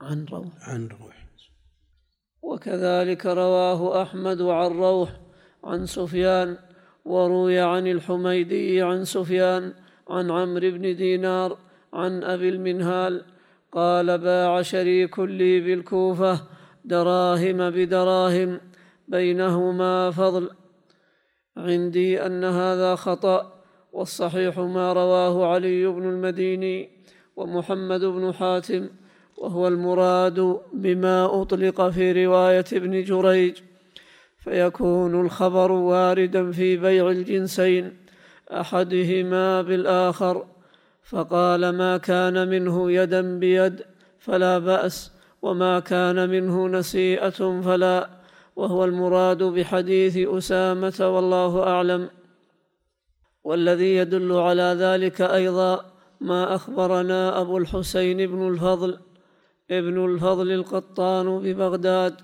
عن 0.00 0.24
روح. 0.24 0.68
عن 0.68 0.88
روح. 0.88 1.22
وكذلك 2.42 3.26
رواه 3.26 4.02
أحمد 4.02 4.42
عن 4.42 4.70
روح 4.70 5.10
عن 5.64 5.86
سفيان 5.86 6.56
وروي 7.04 7.58
عن 7.60 7.86
الحميدي 7.86 8.82
عن 8.82 9.04
سفيان 9.04 9.74
عن 10.10 10.30
عمرو 10.30 10.70
بن 10.70 10.96
دينار 10.96 11.58
عن 11.92 12.24
أبي 12.24 12.48
المنهال 12.48 13.24
قال 13.72 14.18
باع 14.18 14.62
شريك 14.62 15.18
لي 15.18 15.60
بالكوفة 15.60 16.40
دراهم 16.84 17.70
بدراهم 17.70 18.60
بينهما 19.08 20.10
فضل. 20.10 20.50
عندي 21.56 22.26
أن 22.26 22.44
هذا 22.44 22.94
خطأ 22.94 23.62
والصحيح 23.92 24.58
ما 24.58 24.92
رواه 24.92 25.46
علي 25.46 25.86
بن 25.86 26.08
المديني. 26.08 27.01
ومحمد 27.36 28.00
بن 28.00 28.34
حاتم 28.34 28.88
وهو 29.36 29.68
المراد 29.68 30.60
بما 30.72 31.42
أطلق 31.42 31.88
في 31.88 32.24
رواية 32.26 32.64
ابن 32.72 33.04
جريج. 33.04 33.58
فيكون 34.44 35.20
الخبر 35.20 35.72
واردا 35.72 36.50
في 36.50 36.76
بيع 36.76 37.10
الجنسين 37.10 37.96
أحدهما 38.50 39.62
بالآخر 39.62 40.46
فقال 41.02 41.68
ما 41.68 41.96
كان 41.96 42.48
منه 42.48 42.92
يدا 42.92 43.38
بيد 43.38 43.82
فلا 44.18 44.58
بأس 44.58 45.12
وما 45.42 45.80
كان 45.80 46.28
منه 46.28 46.68
نسيئة 46.68 47.60
فلا 47.60 48.10
وهو 48.56 48.84
المراد 48.84 49.42
بحديث 49.42 50.16
أسامة 50.16 50.94
والله 51.00 51.62
أعلم. 51.62 52.10
والذي 53.44 53.96
يدل 53.96 54.32
على 54.32 54.76
ذلك 54.78 55.20
أيضا 55.20 55.91
ما 56.22 56.54
أخبرنا 56.54 57.40
أبو 57.40 57.58
الحسين 57.58 58.26
بن 58.26 58.48
الفضل 58.48 58.98
ابن 59.70 60.04
الفضل 60.04 60.52
القطان 60.52 61.38
ببغداد. 61.38 62.14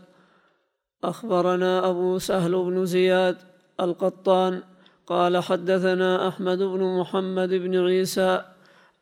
أخبرنا 1.04 1.90
أبو 1.90 2.18
سهل 2.18 2.52
بن 2.52 2.87
زياد 2.87 3.37
القطان. 3.80 4.62
قال 5.06 5.42
حدثنا 5.42 6.28
أحمد 6.28 6.58
بن 6.58 6.98
محمد 7.00 7.48
بن 7.48 7.87
عيسى 7.87 8.42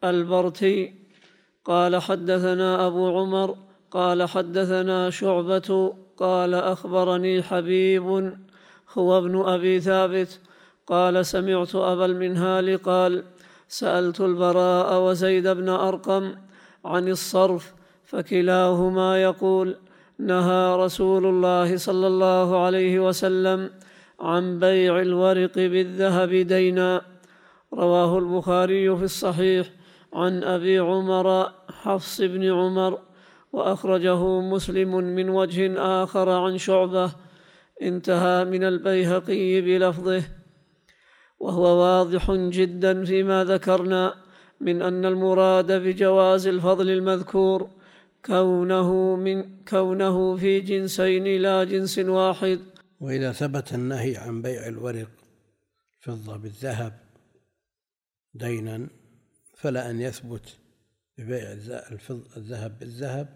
البرتي. 0.04 0.94
قال 1.64 2.02
حدثنا 2.02 2.87
أبو 2.87 3.18
عمر. 3.18 3.56
قال 3.90 4.28
حدثنا 4.28 5.11
شعبة. 5.11 5.94
قال 6.16 6.54
أخبرني 6.54 7.42
حبيب 7.42 8.32
هو 8.98 9.18
ابن 9.18 9.40
أبي 9.40 9.80
ثابت. 9.80 10.40
قال 10.87 11.26
سمعت 11.26 11.74
أبا 11.74 12.04
المنهال 12.04 12.82
قال 12.82 13.24
سألت 13.68 14.20
البراء 14.20 15.02
وزيد 15.02 15.48
بن 15.48 15.68
أرقم 15.68 16.35
عن 16.85 17.09
الصرف 17.09 17.74
فكلاهما 18.05 19.22
يقول 19.22 19.76
نهى 20.18 20.76
رسول 20.76 21.26
الله 21.26 21.76
صلى 21.76 22.07
الله 22.07 22.64
عليه 22.64 23.00
وسلم 23.00 23.70
عن 24.20 24.59
بيع 24.59 25.00
الورق 25.00 25.55
بالذهب 25.55 26.31
دينا. 26.31 27.02
رواه 27.74 28.18
البخاري 28.18 28.96
في 28.96 29.05
الصحيح 29.05 29.66
عن 30.12 30.44
أبي 30.44 30.79
عمر 30.79 31.52
حفص 31.83 32.20
بن 32.20 32.52
عمر 32.52 32.98
وأخرجه 33.52 34.40
مسلم 34.40 34.94
من 34.94 35.29
وجه 35.29 35.74
آخر 36.02 36.29
عن 36.29 36.59
شعبة. 36.59 37.12
انتهى 37.83 38.44
من 38.44 38.64
البيهقي 38.64 39.61
بلفظه. 39.61 40.22
وهو 41.38 41.62
واضح 41.62 42.33
جدا 42.33 43.05
فيما 43.05 43.44
ذكرنا 43.44 44.14
من 44.61 44.83
أن 44.83 45.05
المراد 45.05 45.72
بجواز 45.72 46.46
الفضل 46.46 46.90
المذكور 46.90 47.70
كونه 48.25 49.16
من 49.16 49.64
كونه 49.64 50.37
في 50.37 50.61
جنسين 50.61 51.42
لا 51.42 51.64
جنس 51.64 51.99
واحد. 51.99 52.61
وإذا 53.01 53.33
ثبت 53.33 53.75
النهي 53.75 54.16
عن 54.16 54.42
بيع 54.42 54.66
الورق 54.68 55.11
الفضة 55.99 56.37
بالذهب 56.37 57.01
دينا 58.35 58.88
فلا 59.57 59.90
أن 59.90 60.01
يثبت 60.01 60.57
ببيع 61.18 61.53
الذهب 62.37 62.79
بالذهب 62.79 63.29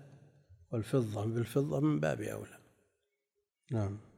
والفضة 0.73 1.25
بالفضة 1.25 1.81
من 1.81 2.01
باب 2.01 2.21
أولى. 2.21 2.59
نعم. 3.71 4.10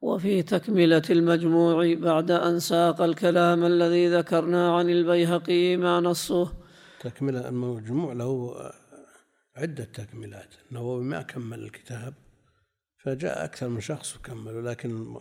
وفي 0.00 0.42
تكملة 0.42 1.02
المجموع 1.10 1.94
بعد 1.94 2.30
أن 2.30 2.60
ساق 2.60 3.00
الكلام 3.00 3.64
الذي 3.64 4.08
ذكرنا 4.08 4.76
عن 4.76 4.90
البيهقي 4.90 5.76
ما 5.76 6.00
نصه. 6.00 6.52
تكملة 7.00 7.48
المجموع 7.48 8.12
له 8.12 8.54
عدة 9.56 9.84
تكملات. 9.84 10.54
النووي 10.70 11.04
ما 11.04 11.22
كمل 11.22 11.58
الكتاب 11.64 12.14
فجاء 13.04 13.44
أكثر 13.44 13.68
من 13.68 13.80
شخص 13.80 14.16
وكملوا 14.16 14.62
لكن 14.62 15.16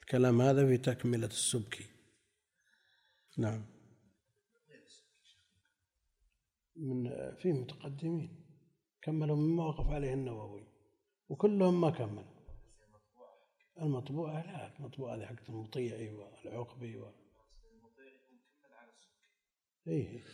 الكلام 0.00 0.40
هذا 0.40 0.66
في 0.66 0.76
تكملة 0.78 1.26
السبكي. 1.26 1.84
نعم. 3.38 3.64
من 6.76 7.10
في 7.36 7.52
متقدمين 7.52 8.46
كملوا 9.02 9.36
مما 9.36 9.64
وقف 9.64 9.86
عليه 9.86 10.14
النووي 10.14 10.66
وكلهم 11.28 11.80
ما 11.80 11.90
كملوا. 11.90 12.29
المطبوعة 13.80 14.46
لا 14.46 14.70
المطبوعة 14.78 15.16
هذه 15.16 15.24
حقت 15.24 15.48
المطيعي 15.48 16.10
والعقبي 16.44 16.96
و... 16.96 17.04
إيه. 19.86 20.24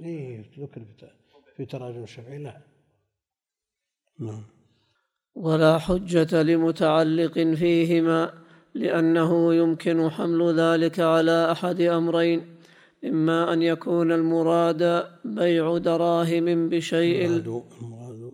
إيه 0.00 0.50
ذكر 0.58 0.82
في 1.56 1.66
تراجم 1.66 2.02
الشافعي 2.02 2.38
لا. 2.38 2.60
نعم. 4.18 4.42
ولا 5.34 5.78
حجة 5.78 6.42
لمتعلق 6.42 7.32
فيهما 7.32 8.42
لأنه 8.74 9.54
يمكن 9.54 10.10
حمل 10.10 10.60
ذلك 10.60 11.00
على 11.00 11.52
أحد 11.52 11.80
أمرين. 11.80 12.56
إما 13.04 13.52
أن 13.52 13.62
يكون 13.62 14.12
المراد 14.12 15.10
بيع 15.24 15.78
دراهم 15.78 16.68
بشيء. 16.68 17.26
المراد 17.26 17.62
المراد 17.82 18.32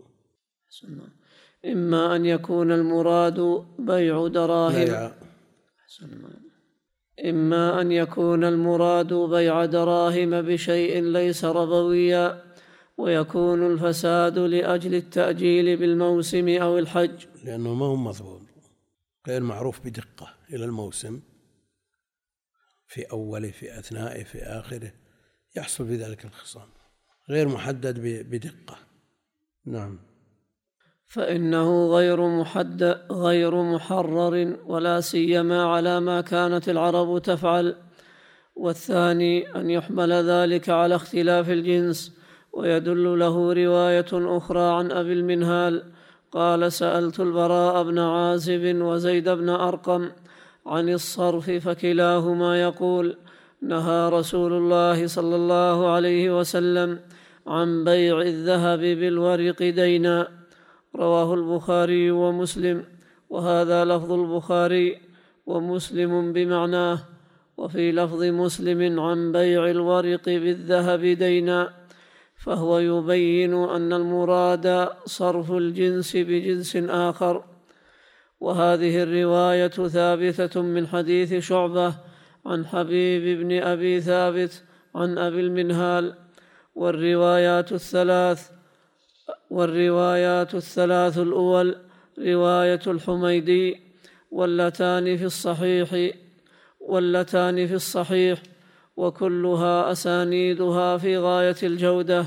إما 1.65 2.15
أن 2.15 2.25
يكون 2.25 2.71
المراد 2.71 3.65
بيع 3.79 4.27
دراهم. 4.27 5.11
إما 7.25 7.81
أن 7.81 7.91
يكون 7.91 8.43
المراد 8.43 9.13
بيع 9.13 9.65
دراهم 9.65 10.41
بشيء 10.41 11.03
ليس 11.03 11.45
ربويا 11.45 12.43
ويكون 12.97 13.71
الفساد 13.71 14.39
لأجل 14.39 14.95
التأجيل 14.95 15.77
بالموسم 15.77 16.49
أو 16.49 16.79
الحج. 16.79 17.25
لأنه 17.43 17.73
ما 17.73 17.85
هو 17.85 17.95
مضبوط 17.95 18.41
غير 19.27 19.41
معروف 19.41 19.79
بدقة 19.79 20.33
إلى 20.49 20.65
الموسم. 20.65 21.21
في 22.87 23.01
أوله 23.11 23.51
في 23.51 23.79
أثنائه 23.79 24.23
في 24.23 24.43
آخره. 24.43 24.91
يحصل 25.55 25.87
في 25.87 25.95
ذلك 25.95 26.25
الخصام. 26.25 26.67
غير 27.29 27.47
محدد 27.47 27.99
بدقة. 28.29 28.77
نعم. 29.65 30.12
فإنه 31.13 31.87
غير 31.87 32.27
محدد 32.27 32.97
غير 33.11 33.63
محرر 33.63 34.55
ولا 34.65 35.01
سيما 35.01 35.63
على 35.63 35.99
ما 35.99 36.21
كانت 36.21 36.69
العرب 36.69 37.21
تفعل. 37.21 37.75
والثاني 38.55 39.55
أن 39.55 39.69
يحمل 39.69 40.11
ذلك 40.13 40.69
على 40.69 40.95
اختلاف 40.95 41.49
الجنس 41.49 42.17
ويدل 42.53 43.19
له 43.19 43.53
رواية 43.53 44.11
أخرى 44.13 44.77
عن 44.77 44.91
أبي 44.91 45.13
المنهال. 45.13 45.83
قال 46.31 46.71
سألت 46.71 47.19
البراء 47.19 47.83
بن 47.83 47.99
عازب 47.99 48.75
وزيد 48.81 49.29
بن 49.29 49.49
أرقم 49.49 50.09
عن 50.65 50.89
الصرف 50.89 51.51
فكلاهما 51.51 52.61
يقول 52.61 53.17
نهى 53.61 54.09
رسول 54.09 54.53
الله 54.53 55.07
صلى 55.07 55.35
الله 55.35 55.91
عليه 55.91 56.39
وسلم 56.39 56.99
عن 57.47 57.83
بيع 57.83 58.21
الذهب 58.21 58.79
بالورق 58.79 59.59
دينا. 59.63 60.42
رواه 60.95 61.33
البخاري 61.33 62.11
ومسلم 62.11 62.85
وهذا 63.29 63.85
لفظ 63.85 64.11
البخاري 64.11 64.97
ومسلم 65.45 66.33
بمعناه 66.33 66.99
وفي 67.57 67.91
لفظ 67.91 68.23
مسلم 68.23 68.99
عن 68.99 69.31
بيع 69.31 69.69
الورق 69.69 70.25
بالذهب 70.25 71.01
دينا 71.01 71.73
فهو 72.43 72.79
يبين 72.79 73.53
أن 73.53 73.93
المراد 73.93 74.89
صرف 75.05 75.51
الجنس 75.51 76.15
بجنس 76.15 76.75
آخر. 76.75 77.43
وهذه 78.39 79.03
الرواية 79.03 79.67
ثابتة 79.67 80.61
من 80.61 80.87
حديث 80.87 81.33
شعبة 81.33 81.93
عن 82.45 82.65
حبيب 82.65 83.39
بن 83.39 83.61
أبي 83.61 84.01
ثابت 84.01 84.63
عن 84.95 85.17
أبي 85.17 85.39
المنهال 85.39 86.15
والروايات 86.75 87.71
الثلاث 87.71 88.49
والروايات 89.49 90.55
الثلاث 90.55 91.17
الأول 91.17 91.77
رواية 92.19 92.79
الحميدي 92.87 93.79
واللتان 94.31 95.17
في 95.17 95.25
الصحيح 95.25 96.15
واللتان 96.79 97.67
في 97.67 97.73
الصحيح 97.73 98.43
وكلها 98.97 99.91
أسانيدها 99.91 100.97
في 100.97 101.17
غاية 101.17 101.55
الجودة. 101.63 102.25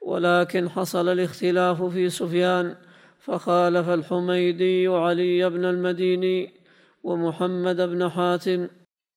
ولكن 0.00 0.68
حصل 0.68 1.08
الاختلاف 1.08 1.82
في 1.82 2.08
سفيان 2.08 2.74
فخالف 3.18 3.88
الحميدي 3.88 4.86
علي 4.86 5.50
بن 5.50 5.64
المديني 5.64 6.54
ومحمد 7.02 7.80
بن 7.80 8.08
حاتم 8.08 8.68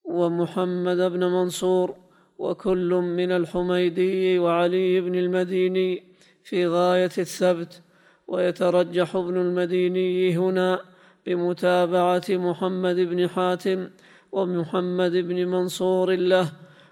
ومحمد 0.03 0.97
بن 0.97 1.23
منصور 1.23 1.95
وكل 2.37 2.93
من 2.93 3.31
الحميدي 3.31 4.39
وعلي 4.39 5.01
بن 5.01 5.15
المديني. 5.15 6.08
في 6.49 6.67
غاية 6.67 7.11
الثبت 7.17 7.81
ويترجح 8.27 9.15
ابن 9.15 9.41
المديني 9.41 10.37
هنا 10.37 10.81
بمتابعة 11.25 12.23
محمد 12.29 12.95
بن 12.95 13.29
حاتم 13.29 13.89
ومحمد 14.31 15.11
بن 15.11 15.45
منصور 15.45 16.15
له 16.15 16.51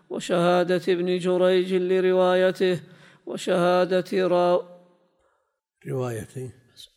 وشهادة 0.09 0.81
ابن 0.93 1.17
جريج 1.17 1.73
لروايته 1.73 2.79
وشهادة 3.25 4.27
را 4.27 4.61
روايته 5.87 6.51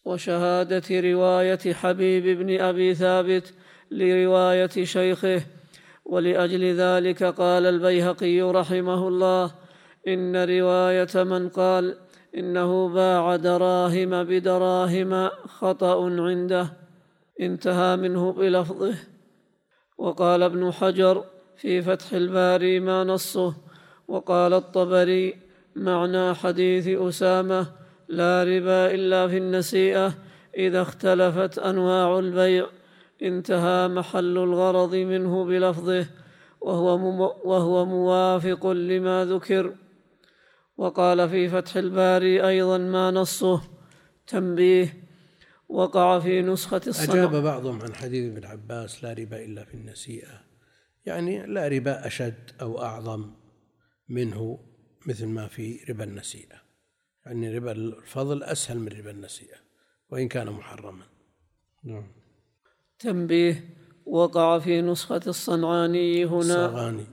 وشهادة 0.05 1.01
رواية 1.01 1.73
حبيب 1.73 2.39
بن 2.39 2.61
أبي 2.61 2.95
ثابت 2.95 3.55
لرواية 3.91 4.85
شيخه. 4.85 5.43
ولأجل 6.05 6.65
ذلك 6.75 7.23
قال 7.23 7.67
البيهقي 7.67 8.41
رحمه 8.41 9.09
الله 9.09 9.55
إن 10.09 10.37
رواية 10.37 11.25
من 11.25 11.49
قال 11.49 12.10
إنه 12.37 12.89
باع 12.89 13.37
دراهم 13.37 14.25
بدراهم 14.25 15.29
خطأ 15.29 16.11
عنده. 16.11 16.73
انتهى 17.41 17.97
منه 17.97 18.33
بلفظه. 18.33 18.95
وقال 19.99 20.43
ابن 20.43 20.73
حجر 20.73 21.25
في 21.57 21.83
فتح 21.83 22.13
الباري 22.13 22.81
ما 22.81 23.05
نصه. 23.05 23.55
وقال 24.09 24.55
الطبري 24.55 25.37
معنى 25.77 26.35
حديث 26.35 26.89
أسامة 26.89 27.67
لا 28.09 28.45
ربا 28.45 28.95
إلا 28.95 29.29
في 29.29 29.37
النسيئة 29.39 30.15
إذا 30.57 30.83
اختلفت 30.83 31.59
أنواع 31.59 32.19
البيع. 32.19 32.67
انتهى 33.23 33.89
محل 33.89 34.39
الغرض 34.39 34.95
منه 34.95 35.45
بلفظه. 35.45 36.07
وهو, 36.61 36.97
وهو 37.45 37.85
موافق 37.87 38.67
لما 38.67 39.25
ذكر. 39.25 39.73
وقال 40.81 41.29
في 41.29 41.49
فتح 41.49 41.77
الباري 41.77 42.49
أيضا 42.49 42.79
ما 42.79 43.11
نصه. 43.11 43.63
تنبيه. 44.27 45.05
وقع 45.69 46.19
في 46.19 46.43
نسخة 46.43 46.81
الصنع. 46.87 47.15
أجاب 47.15 47.43
بعضهم 47.43 47.83
عن 47.83 47.95
حديث 47.95 48.33
ابن 48.33 48.47
عباس 48.47 49.05
لا 49.05 49.13
ربا 49.13 49.45
إلا 49.45 49.65
في 49.65 49.75
النسيئة. 49.75 50.41
يعني 51.07 51.47
لا 51.47 51.69
ربا 51.69 52.07
أشد 52.07 52.51
أو 52.61 52.83
أعظم 52.83 53.31
منه 54.09 54.59
مثل 55.07 55.27
ما 55.27 55.47
في 55.47 55.85
ربا 55.89 56.05
النسيئة. 56.05 56.57
يعني 57.27 57.59
ربا 57.59 57.73
الفضل 57.73 58.43
أسهل 58.43 58.79
من 58.79 58.89
ربا 58.89 59.11
النسيئة 59.11 59.59
وإن 60.11 60.29
كان 60.29 60.51
محرما. 60.51 61.05
نعم. 61.85 62.07
تنبيه. 62.99 63.75
وقع 64.07 64.59
في 64.59 64.81
نسخة 64.81 65.21
الصنعاني 65.27 66.25
هنا. 66.25 66.39
الصغاني. 66.39 67.07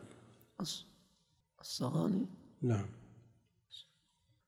الصغاني؟ 1.62 2.26
نعم. 2.62 2.97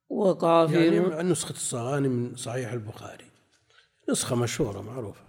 وقع 0.09 0.67
في 0.67 0.85
يعني 0.85 1.29
نسخة 1.29 1.51
الصغاني 1.51 2.07
من 2.07 2.35
صحيح 2.35 2.71
البخاري. 2.71 3.25
نسخة 4.09 4.35
مشهورة 4.35 4.81
معروفة. 4.81 5.21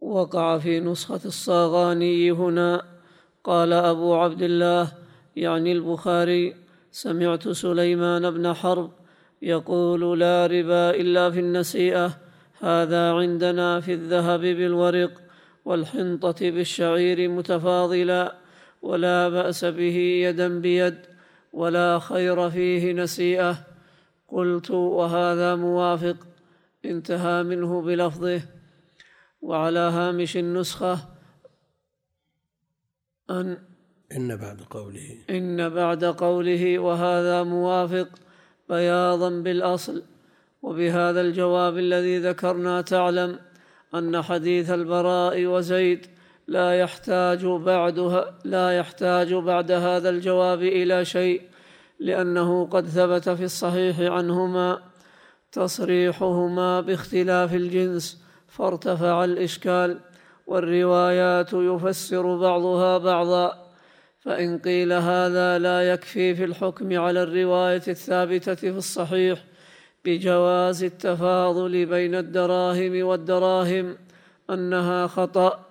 وقع 0.00 0.58
في 0.58 0.80
نسخة 0.80 1.20
الصاغاني 1.24 2.30
هنا. 2.30 2.98
قال 3.44 3.72
أبو 3.72 4.14
عبد 4.14 4.42
الله 4.42 4.92
يعني 5.36 5.72
البخاري 5.72 6.54
سمعت 6.90 7.48
سليمان 7.48 8.30
بن 8.30 8.52
حرب 8.52 8.90
يقول 9.42 10.20
لا 10.20 10.46
ربا 10.46 10.90
إلا 10.90 11.30
في 11.30 11.40
النسيئة 11.40 12.18
هذا 12.60 13.12
عندنا 13.12 13.80
في 13.80 13.92
الذهب 13.92 14.40
بالورق 14.40 15.22
والحنطة 15.64 16.50
بالشعير 16.50 17.28
متفاضلا 17.28 18.36
ولا 18.82 19.28
بأس 19.28 19.64
به 19.64 19.96
يدا 20.26 20.60
بيد 20.60 20.98
ولا 21.52 21.98
خير 21.98 22.50
فيه 22.50 22.92
نسيئة. 22.92 23.66
قلت 24.28 24.70
وهذا 24.70 25.54
موافق. 25.54 26.16
انتهى 26.84 27.42
منه 27.42 27.82
بلفظه. 27.82 28.42
وعلى 29.40 29.78
هامش 29.78 30.36
النسخة 30.36 30.98
أن 33.30 33.58
إن 34.12 34.36
بعد 34.36 34.60
قوله. 34.60 35.18
إن 35.30 35.68
بعد 35.68 36.04
قوله 36.04 36.78
وهذا 36.78 37.42
موافق 37.42 38.08
بياضا 38.68 39.30
بالأصل. 39.30 40.02
وبهذا 40.62 41.20
الجواب 41.20 41.78
الذي 41.78 42.18
ذكرنا 42.18 42.80
تعلم 42.80 43.38
أن 43.94 44.22
حديث 44.22 44.70
البراء 44.70 45.46
وزيد 45.46 46.06
لا 46.48 46.78
يحتاج 46.78 47.46
بعدها 47.46 48.34
لا 48.44 48.78
يحتاج 48.78 49.34
بعد 49.34 49.70
هذا 49.70 50.08
الجواب 50.10 50.62
إلى 50.62 51.04
شيء 51.04 51.42
لأنه 52.00 52.66
قد 52.66 52.86
ثبت 52.86 53.28
في 53.28 53.44
الصحيح 53.44 54.00
عنهما 54.00 54.82
تصريحهما 55.52 56.80
باختلاف 56.80 57.54
الجنس 57.54 58.22
فارتفع 58.48 59.24
الإشكال 59.24 60.00
والروايات 60.46 61.52
يفسر 61.52 62.36
بعضها 62.36 62.98
بعضا 62.98 63.68
فإن 64.20 64.58
قيل 64.58 64.92
هذا 64.92 65.58
لا 65.58 65.92
يكفي 65.92 66.34
في 66.34 66.44
الحكم 66.44 67.00
على 67.00 67.22
الرواية 67.22 67.82
الثابتة 67.88 68.54
في 68.54 68.68
الصحيح 68.68 69.44
بجواز 70.04 70.84
التفاضل 70.84 71.86
بين 71.86 72.14
الدراهم 72.14 73.06
والدراهم 73.06 73.96
أنها 74.50 75.06
خطأ. 75.06 75.67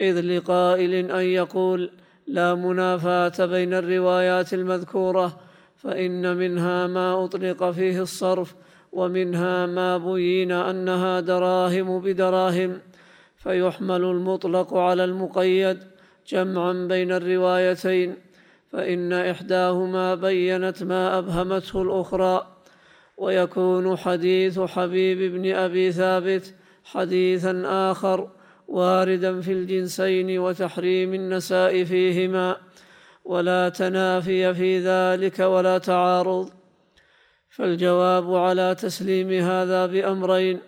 إذ 0.00 0.20
لقائل 0.20 1.10
أن 1.10 1.24
يقول 1.24 1.90
لا 2.26 2.54
منافاة 2.54 3.46
بين 3.46 3.74
الروايات 3.74 4.54
المذكورة 4.54 5.40
فإن 5.76 6.36
منها 6.36 6.86
ما 6.86 7.24
أطلق 7.24 7.70
فيه 7.70 8.02
الصرف 8.02 8.54
ومنها 8.92 9.66
ما 9.66 9.98
بين 9.98 10.52
أنها 10.52 11.20
دراهم 11.20 12.00
بدراهم 12.00 12.78
فيحمل 13.36 14.04
المطلق 14.04 14.74
على 14.74 15.04
المقيد 15.04 15.78
جمعا 16.28 16.72
بين 16.72 17.12
الروايتين 17.12 18.14
فإن 18.72 19.12
إحداهما 19.12 20.14
بينت 20.14 20.82
ما 20.82 21.18
أبهمته 21.18 21.82
الأخرى. 21.82 22.46
ويكون 23.20 23.96
حديث 23.96 24.60
حبيب 24.60 25.32
بن 25.32 25.52
أبي 25.52 25.92
ثابت 25.92 26.54
حديثا 26.84 27.62
آخر 27.66 28.28
واردا 28.70 29.40
في 29.40 29.52
الجنسين 29.52 30.38
وتحريم 30.38 31.14
النساء 31.14 31.84
فيهما 31.84 32.56
ولا 33.24 33.68
تنافي 33.68 34.54
في 34.54 34.70
ذلك 34.78 35.38
ولا 35.38 35.78
تعارض. 35.78 36.50
فالجواب 37.50 38.34
على 38.34 38.74
تسليم 38.74 39.30
هذا 39.30 39.86
بأمرين 39.86 40.60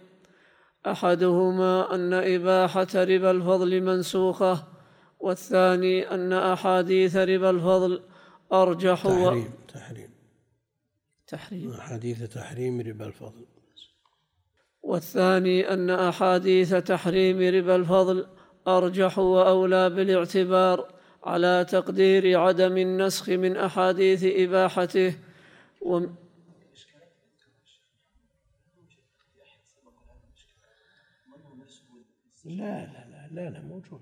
أحدهما 0.86 1.94
أن 1.94 2.12
إباحة 2.12 2.92
ربا 2.94 3.30
الفضل 3.30 3.80
منسوخة 3.80 4.66
والثاني 5.20 6.10
أن 6.14 6.32
أحاديث 6.32 7.16
ربا 7.16 7.50
الفضل 7.50 8.02
أرجح 8.52 9.02
تحريم 9.02 9.50
تحريم. 9.68 10.10
تحريم. 11.26 11.70
أحاديث 11.70 12.22
تحريم 12.22 12.80
ربا 12.80 13.06
الفضل. 13.06 13.46
والثاني 14.82 15.72
أن 15.72 15.90
أحاديث 15.90 16.74
تحريم 16.74 17.54
ربا 17.54 17.76
الفضل 17.76 18.26
أرجح 18.68 19.18
وأولى 19.18 19.90
بالاعتبار 19.90 20.88
على 21.24 21.66
تقدير 21.68 22.40
عدم 22.40 22.76
النسخ 22.76 23.28
من 23.28 23.56
أحاديث 23.56 24.24
إباحته. 24.24 25.14
و 25.82 25.98
لا 32.44 32.86
لا 32.86 33.04
لا 33.10 33.28
لا 33.32 33.50
لا 33.50 33.60
موجود. 33.60 34.00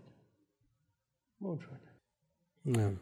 موجود. 1.41 1.79
نعم. 2.65 2.97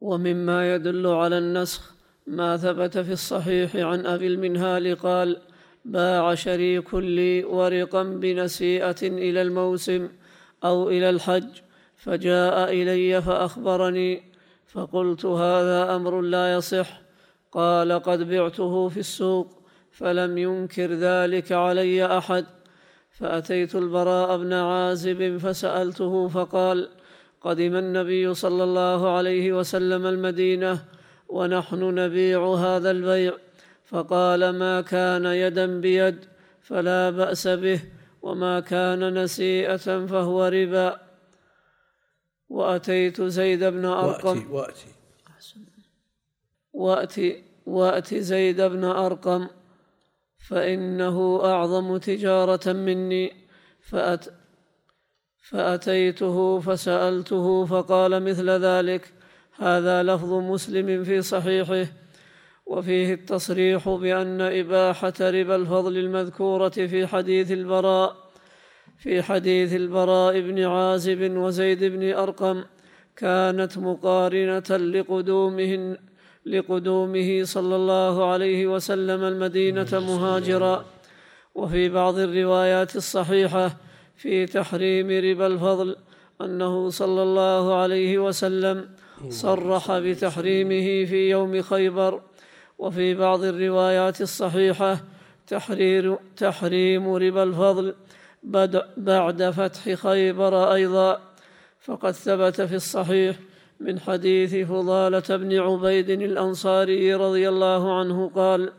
ومما 0.00 0.74
يدل 0.74 1.06
على 1.06 1.38
النسخ 1.38 1.94
ما 2.26 2.56
ثبت 2.56 2.98
في 2.98 3.12
الصحيح 3.12 3.76
عن 3.76 4.06
أبي 4.06 4.26
المنهال 4.26 4.96
قال 4.96 5.42
باع 5.84 6.34
شريك 6.34 6.94
لي 6.94 7.44
ورقا 7.44 8.02
بنسيئة 8.02 9.02
إلى 9.02 9.42
الموسم 9.42 10.08
أو 10.64 10.88
إلى 10.88 11.10
الحج 11.10 11.48
فجاء 11.96 12.72
إلي 12.72 13.22
فأخبرني 13.22 14.22
فقلت 14.66 15.24
هذا 15.24 15.96
أمر 15.96 16.20
لا 16.20 16.52
يصح 16.52 17.00
قال 17.52 17.92
قد 17.92 18.28
بعته 18.28 18.88
في 18.88 19.00
السوق 19.00 19.62
فلم 19.90 20.38
ينكر 20.38 20.92
ذلك 20.92 21.52
علي 21.52 22.18
أحد. 22.18 22.46
فأتيت 23.10 23.74
البراء 23.74 24.38
بن 24.38 24.52
عازب 24.52 25.36
فسألته 25.36 26.28
فقال 26.28 26.88
قدم 27.40 27.76
النبي 27.76 28.34
صلى 28.34 28.64
الله 28.64 29.16
عليه 29.16 29.52
وسلم 29.58 30.06
المدينة 30.06 30.84
ونحن 31.28 31.94
نبيع 31.94 32.54
هذا 32.54 32.90
البيع. 32.90 33.32
فقال 33.92 34.50
ما 34.50 34.80
كان 34.80 35.24
يدا 35.24 35.80
بيد 35.80 36.24
فلا 36.60 37.10
بأس 37.10 37.48
به 37.48 37.80
وما 38.22 38.60
كان 38.60 39.22
نسيئة 39.22 40.06
فهو 40.06 40.46
ربا. 40.46 41.00
وأتيت 42.48 43.22
زيد 43.22 43.64
بن 43.64 43.84
أرقم. 43.84 44.52
وأتي 44.52 44.52
وأتي. 44.52 44.88
وأتي 46.72 47.44
وأت 47.66 48.14
زيد 48.14 48.60
بن 48.60 48.84
أرقم. 48.84 49.46
فإنه 50.48 51.44
أعظم 51.44 51.96
تجارة 51.96 52.72
مني. 52.72 53.32
فأت 53.80 54.24
فأتيته 55.50 56.60
فسألته 56.60 57.64
فقال 57.64 58.22
مثل 58.22 58.50
ذلك. 58.50 59.12
هذا 59.56 60.02
لفظ 60.02 60.32
مسلم 60.32 61.04
في 61.04 61.22
صحيحه. 61.22 62.01
وفيه 62.66 63.14
التصريح 63.14 63.88
بأن 63.88 64.40
إباحة 64.40 65.12
ربا 65.20 65.56
الفضل 65.56 65.98
المذكورة 65.98 66.68
في 66.68 67.06
حديث 67.06 67.52
البراء 67.52 68.16
في 68.98 69.22
حديث 69.22 69.74
البراء 69.74 70.40
بن 70.40 70.64
عازب 70.64 71.36
وزيد 71.36 71.84
بن 71.84 72.12
أرقم 72.12 72.64
كانت 73.16 73.78
مقارنة 73.78 74.70
لقدومهن 74.70 75.96
لقدومه 76.46 77.44
صلى 77.44 77.76
الله 77.76 78.30
عليه 78.32 78.66
وسلم 78.66 79.24
المدينة 79.24 79.88
مهاجرا. 79.92 80.84
وفي 81.54 81.88
بعض 81.88 82.18
الروايات 82.18 82.96
الصحيحة 82.96 83.76
في 84.16 84.46
تحريم 84.46 85.06
ربا 85.10 85.46
الفضل 85.46 85.96
أنه 86.40 86.90
صلى 86.90 87.22
الله 87.22 87.74
عليه 87.74 88.18
وسلم 88.18 88.88
صرح 89.28 89.98
بتحريمه 89.98 91.04
في 91.04 91.30
يوم 91.30 91.62
خيبر. 91.62 92.20
وفي 92.82 93.14
بعض 93.14 93.44
الروايات 93.44 94.20
الصحيحة 94.20 95.00
تحرير 95.46 96.18
تحريم 96.36 97.14
ربا 97.14 97.42
الفضل 97.42 97.94
بعد 98.96 99.50
فتح 99.50 99.94
خيبر 99.94 100.72
أيضا. 100.72 101.20
فقد 101.80 102.10
ثبت 102.10 102.60
في 102.60 102.74
الصحيح 102.74 103.36
من 103.80 104.00
حديث 104.00 104.54
فضالة 104.68 105.36
بن 105.36 105.58
عبيد 105.58 106.10
الأنصاري 106.10 107.14
رضي 107.14 107.48
الله 107.48 107.98
عنه 107.98 108.30
قال 108.34 108.72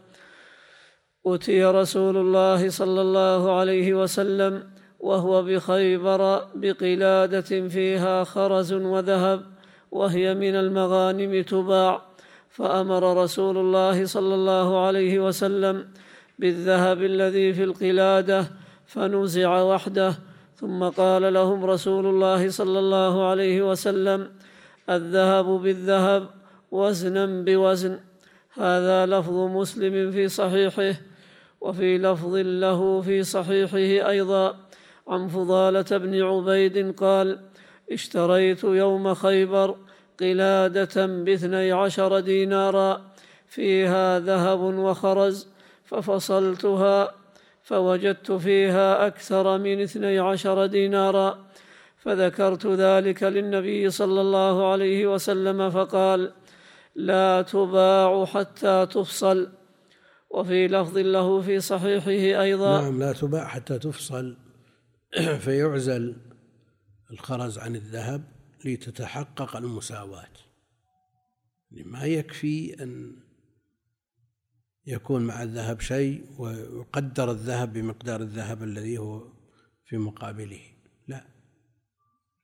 أتي 1.25 1.65
رسول 1.65 2.17
الله 2.17 2.69
صلى 2.69 3.01
الله 3.01 3.59
عليه 3.59 3.93
وسلم 3.93 4.63
وهو 4.99 5.43
بخيبر 5.43 6.47
بقلادة 6.55 7.67
فيها 7.67 8.23
خرز 8.23 8.73
وذهب 8.73 9.41
وهي 9.91 10.33
من 10.33 10.55
المغانم 10.55 11.41
تباع. 11.43 12.12
فأمر 12.53 13.23
رسول 13.23 13.57
الله 13.57 14.05
صلى 14.05 14.35
الله 14.35 14.85
عليه 14.85 15.19
وسلم 15.19 15.87
بالذهب 16.39 17.03
الذي 17.03 17.53
في 17.53 17.63
القلادة 17.63 18.47
فنزع 18.85 19.61
وحده 19.61 20.13
ثم 20.55 20.83
قال 20.83 21.33
لهم 21.33 21.65
رسول 21.65 22.05
الله 22.05 22.49
صلى 22.49 22.79
الله 22.79 23.29
عليه 23.29 23.71
وسلم 23.71 24.29
الذهب 24.89 25.45
بالذهب 25.45 26.29
وزنا 26.71 27.25
بوزن. 27.25 27.99
هذا 28.53 29.05
لفظ 29.05 29.33
مسلم 29.33 30.11
في 30.11 30.27
صحيحه 30.27 30.93
وفي 31.61 31.97
لفظ 31.97 32.35
له 32.35 33.01
في 33.01 33.23
صحيحه 33.23 34.09
أيضا. 34.09 34.55
عن 35.07 35.27
فضالة 35.27 35.97
بن 35.97 36.21
عبيد 36.21 36.95
قال 36.95 37.39
اشتريت 37.91 38.63
يوم 38.63 39.13
خيبر 39.13 39.75
قلادة 40.19 41.05
باثني 41.05 41.71
عشر 41.71 42.19
دينارا 42.19 43.01
فيها 43.47 44.19
ذهب 44.19 44.59
وخرز 44.59 45.47
ففصلتها 45.85 47.15
فوجدت 47.63 48.31
فيها 48.31 49.07
أكثر 49.07 49.57
من 49.57 49.81
اثني 49.81 50.19
عشر 50.19 50.65
دينارا. 50.65 51.45
فذكرت 51.97 52.65
ذلك 52.65 53.23
للنبي 53.23 53.89
صلى 53.89 54.21
الله 54.21 54.71
عليه 54.71 55.07
وسلم 55.13 55.69
فقال 55.69 56.31
لا 56.95 57.41
تباع 57.41 58.25
حتى 58.25 58.87
تفصل. 58.91 59.49
وفي 60.29 60.67
لفظ 60.67 60.97
له 60.97 61.41
في 61.41 61.59
صحيحه 61.59 62.41
أيضا 62.43 62.81
نعم 62.81 62.99
لا 62.99 63.13
تباع 63.13 63.47
حتى 63.47 63.79
تفصل. 63.79 64.37
فيعزل 65.43 66.15
الخرز 67.11 67.59
عن 67.59 67.75
الذهب 67.75 68.32
لتتحقق 68.65 69.55
المساواة. 69.55 70.33
ما 71.71 72.05
يكفي 72.05 72.83
أن 72.83 73.15
يكون 74.85 75.21
مع 75.21 75.43
الذهب 75.43 75.81
شيء 75.81 76.41
ويقدر 76.41 77.31
الذهب 77.31 77.73
بمقدار 77.73 78.21
الذهب 78.21 78.63
الذي 78.63 78.97
هو 78.97 79.33
في 79.85 79.97
مقابله. 79.97 80.61
لا 81.07 81.25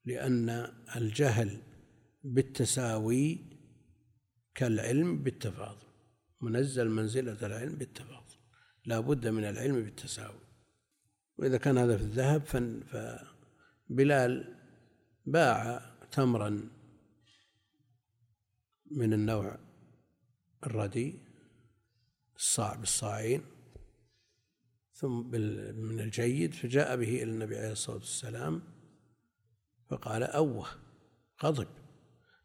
لأن 0.06 0.50
الجهل 0.96 1.62
بالتساوي 2.24 3.40
كالعلم 4.56 5.24
بالتفاضل. 5.24 5.88
منزل 6.42 6.90
منزلة 6.90 7.46
العلم 7.46 7.76
بالتفاضل. 7.76 8.36
لا 8.86 9.00
بد 9.00 9.28
من 9.28 9.44
العلم 9.44 9.84
بالتساوي. 9.84 10.40
وإذا 11.38 11.58
كان 11.58 11.78
هذا 11.78 11.98
في 11.98 12.04
الذهب 12.04 12.44
فبلال 13.90 14.56
باع 15.26 15.89
تمرا 16.12 16.70
من 18.92 19.14
النوع 19.14 19.58
الردي 20.66 21.20
الصاع 22.36 22.76
بالصاعين 22.76 23.42
ثم 24.94 25.32
من 25.76 26.00
الجيد 26.00 26.54
فجاء 26.54 26.96
به 26.96 27.24
إلى 27.24 27.32
النبي 27.32 27.58
عليه 27.58 27.72
الصلاة 27.72 27.98
والسلام 27.98 28.62
فقال 29.90 30.24
أوه 30.24 30.68
غضب 31.44 31.68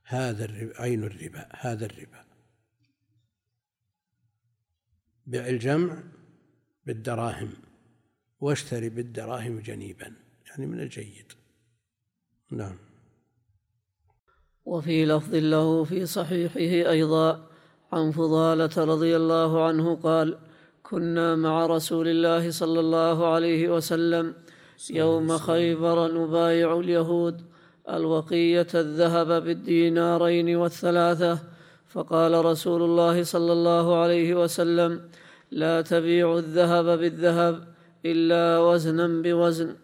هذا 0.05 0.45
الربا 0.45 0.81
عين 0.81 1.05
الربا؟ 1.05 1.49
هذا 1.53 1.87
الربا. 1.87 2.25
بع 5.27 5.47
الجمع 5.47 6.03
بالدراهم 6.87 7.53
واشتري 8.41 8.89
بالدراهم 8.89 9.61
جنيبا 9.61 10.17
يعني 10.47 10.67
من 10.67 10.81
الجيد. 10.81 11.33
نعم. 12.51 12.94
وفي 14.67 15.07
لفظ 15.07 15.35
له 15.35 15.85
في 15.85 16.07
صحيحه 16.07 16.91
أيضا 16.91 17.41
عن 17.93 18.11
فضالة 18.11 18.71
رضي 18.77 19.17
الله 19.17 19.65
عنه 19.65 19.95
قال 19.95 20.39
كنا 20.83 21.37
مع 21.37 21.67
رسول 21.67 22.09
الله 22.09 22.51
صلى 22.51 22.81
الله 22.81 23.27
عليه 23.27 23.69
وسلم 23.69 24.35
يوم 24.91 25.39
خيبر 25.39 26.13
نبايع 26.13 26.79
اليهود 26.79 27.41
الوقية 27.89 28.67
الذهب 28.75 29.45
بالدينارين 29.45 30.57
والثلاثة 30.57 31.39
فقال 31.89 32.45
رسول 32.45 32.83
الله 32.83 33.23
صلى 33.23 33.53
الله 33.53 33.97
عليه 33.97 34.35
وسلم 34.43 35.01
لا 35.51 35.83
تبيعوا 35.83 36.39
الذهب 36.39 36.99
بالذهب 36.99 37.65
إلا 38.05 38.59
وزنا 38.59 39.23
بوزن. 39.23 39.77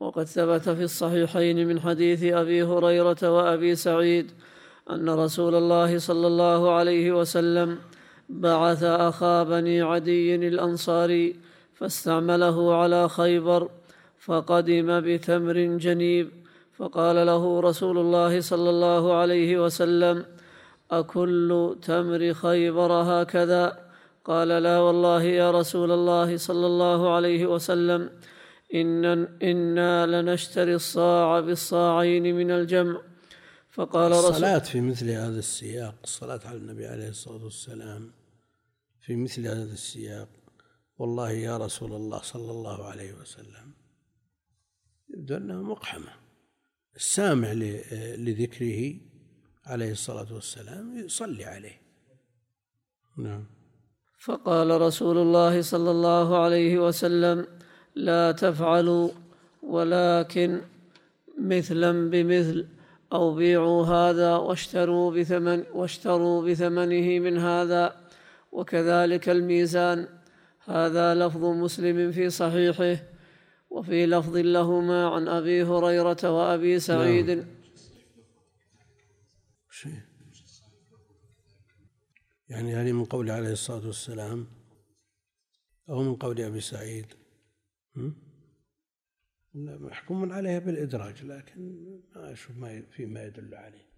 وقد 0.00 0.24
ثبت 0.24 0.68
في 0.68 0.84
الصحيحين 0.84 1.68
من 1.68 1.80
حديث 1.80 2.22
أبي 2.24 2.62
هريرة 2.62 3.16
وأبي 3.22 3.74
سعيد 3.74 4.30
أن 4.90 5.10
رسول 5.10 5.54
الله 5.54 5.98
صلى 5.98 6.26
الله 6.26 6.72
عليه 6.72 7.12
وسلم 7.12 7.78
بعث 8.28 8.82
أخا 8.82 9.42
بني 9.42 9.82
عدي 9.82 10.34
الأنصاري 10.34 11.36
فاستعمله 11.74 12.74
على 12.76 13.08
خيبر 13.08 13.68
فقدم 14.18 15.00
بتمر 15.00 15.58
جنيب 15.76 16.30
فقال 16.72 17.26
له 17.26 17.60
رسول 17.60 17.98
الله 17.98 18.40
صلى 18.40 18.70
الله 18.70 19.14
عليه 19.14 19.64
وسلم 19.64 20.24
أكل 20.90 21.76
تمر 21.82 22.32
خيبر 22.32 22.92
هكذا؟ 22.92 23.84
قال 24.24 24.48
لا 24.48 24.78
والله 24.78 25.22
يا 25.22 25.50
رسول 25.50 25.92
الله 25.92 26.36
صلى 26.36 26.66
الله 26.66 27.14
عليه 27.14 27.46
وسلم 27.46 28.10
إن 28.74 29.04
إنا 29.42 30.06
لنشتري 30.06 30.74
الصاع 30.74 31.40
بالصاعين 31.40 32.34
من 32.34 32.50
الجمع. 32.50 33.00
فقال 33.70 34.12
رسول 34.12 34.30
الصلاة 34.30 34.58
في 34.58 34.80
مثل 34.80 35.10
هذا 35.10 35.38
السياق 35.38 35.94
الصلاة 36.04 36.40
على 36.44 36.56
النبي 36.56 36.86
عليه 36.86 37.08
الصلاة 37.08 37.44
والسلام 37.44 38.12
في 39.00 39.16
مثل 39.16 39.46
هذا 39.46 39.72
السياق. 39.72 40.28
والله 40.98 41.30
يا 41.30 41.56
رسول 41.56 41.92
الله 41.92 42.18
صلى 42.18 42.50
الله 42.50 42.84
عليه 42.84 43.12
وسلم 43.12 43.72
يبدو 45.14 45.36
أنها 45.36 45.62
مقحمة. 45.62 46.12
السامع 46.96 47.52
لذكره 48.16 48.94
عليه 49.66 49.92
الصلاة 49.92 50.34
والسلام 50.34 50.98
يصلي 50.98 51.44
عليه. 51.44 51.80
نعم. 53.18 53.46
فقال 54.18 54.80
رسول 54.80 55.18
الله 55.18 55.62
صلى 55.62 55.90
الله 55.90 56.38
عليه 56.38 56.78
وسلم 56.78 57.46
لا 57.94 58.32
تفعلوا 58.32 59.10
ولكن 59.62 60.60
مثلا 61.38 62.10
بمثل 62.10 62.66
أو 63.12 63.34
بيعوا 63.34 63.86
هذا 63.86 64.36
واشتروا 64.36 65.10
بثمن 65.10 65.64
واشتروا 65.74 66.50
بثمنه 66.50 67.18
من 67.18 67.38
هذا 67.38 67.96
وكذلك 68.52 69.28
الميزان. 69.28 70.08
هذا 70.66 71.14
لفظ 71.14 71.44
مسلم 71.44 72.12
في 72.12 72.30
صحيحه 72.30 72.96
وفي 73.70 74.06
لفظ 74.06 74.36
لهما 74.36 75.08
عن 75.08 75.28
أبي 75.28 75.62
هريرة 75.62 76.30
وأبي 76.30 76.80
سعيد. 76.80 77.30
نعم. 77.30 77.46
يعني 82.48 82.74
هذه 82.74 82.92
من 82.92 83.04
قول 83.04 83.30
عليه 83.30 83.52
الصلاة 83.52 83.86
والسلام 83.86 84.46
أو 85.88 86.02
من 86.02 86.14
قول 86.14 86.40
أبي 86.40 86.60
سعيد. 86.60 87.06
محكوم 89.54 90.32
عليها 90.32 90.58
بالإدراج 90.58 91.24
لكن 91.24 91.84
ما 92.14 92.32
أشوف 92.32 92.56
ما 92.56 92.82
فيما 92.82 93.24
يدل 93.24 93.54
عليه. 93.54 93.94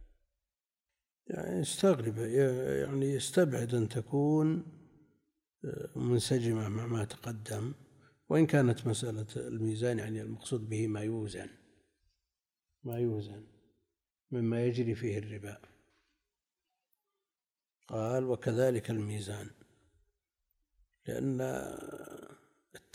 يعني 1.27 1.61
يستغرب 1.61 2.19
يعني 2.19 3.07
يستبعد 3.07 3.75
أن 3.75 3.89
تكون 3.89 4.65
آه، 5.65 5.99
منسجمة 5.99 6.69
مع 6.69 6.87
ما 6.87 7.05
تقدم 7.05 7.75
وإن 8.29 8.47
كانت 8.47 8.87
مسألة 8.87 9.27
الميزان 9.37 9.99
يعني 9.99 10.23
المقصود 10.23 10.69
به 10.69 10.87
ما 10.87 11.01
يوزن 11.01 11.49
ما 12.85 12.99
يوزن 12.99 13.47
مما 14.31 14.65
يجري 14.65 14.95
فيه 14.95 15.19
الربا. 15.19 15.59
قال 17.89 18.25
وكذلك 18.25 18.91
الميزان 18.91 19.51
لأن 21.07 21.41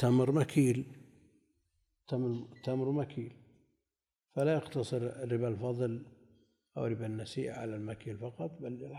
التمر 0.04 0.32
مكيل 0.32 0.86
التمر 2.14 2.91
مكيل. 2.91 3.36
فلا 4.36 4.54
يقتصر 4.54 5.02
ربا 5.32 5.47
الفضل 5.47 6.06
أو 6.78 6.86
ربا 6.86 7.06
النسيئة 7.06 7.54
على 7.54 7.76
المكيل 7.76 8.18
فقط 8.18 8.52
بل 8.62 8.97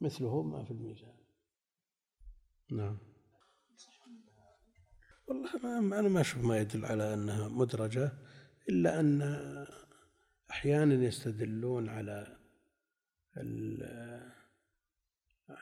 مثله 0.00 0.42
ما 0.42 0.64
في 0.64 0.70
الميزان. 0.70 1.14
نعم. 2.70 2.98
والله 5.26 5.80
ما 5.80 5.98
أنا 5.98 6.08
ما 6.08 6.20
أشوف 6.20 6.44
ما 6.44 6.58
يدل 6.58 6.84
على 6.84 7.14
أنها 7.14 7.48
مدرجة 7.48 8.12
إلا 8.68 9.00
أن 9.00 9.22
أحيانا 10.50 10.94
يستدلون 10.94 11.88
على 11.88 12.38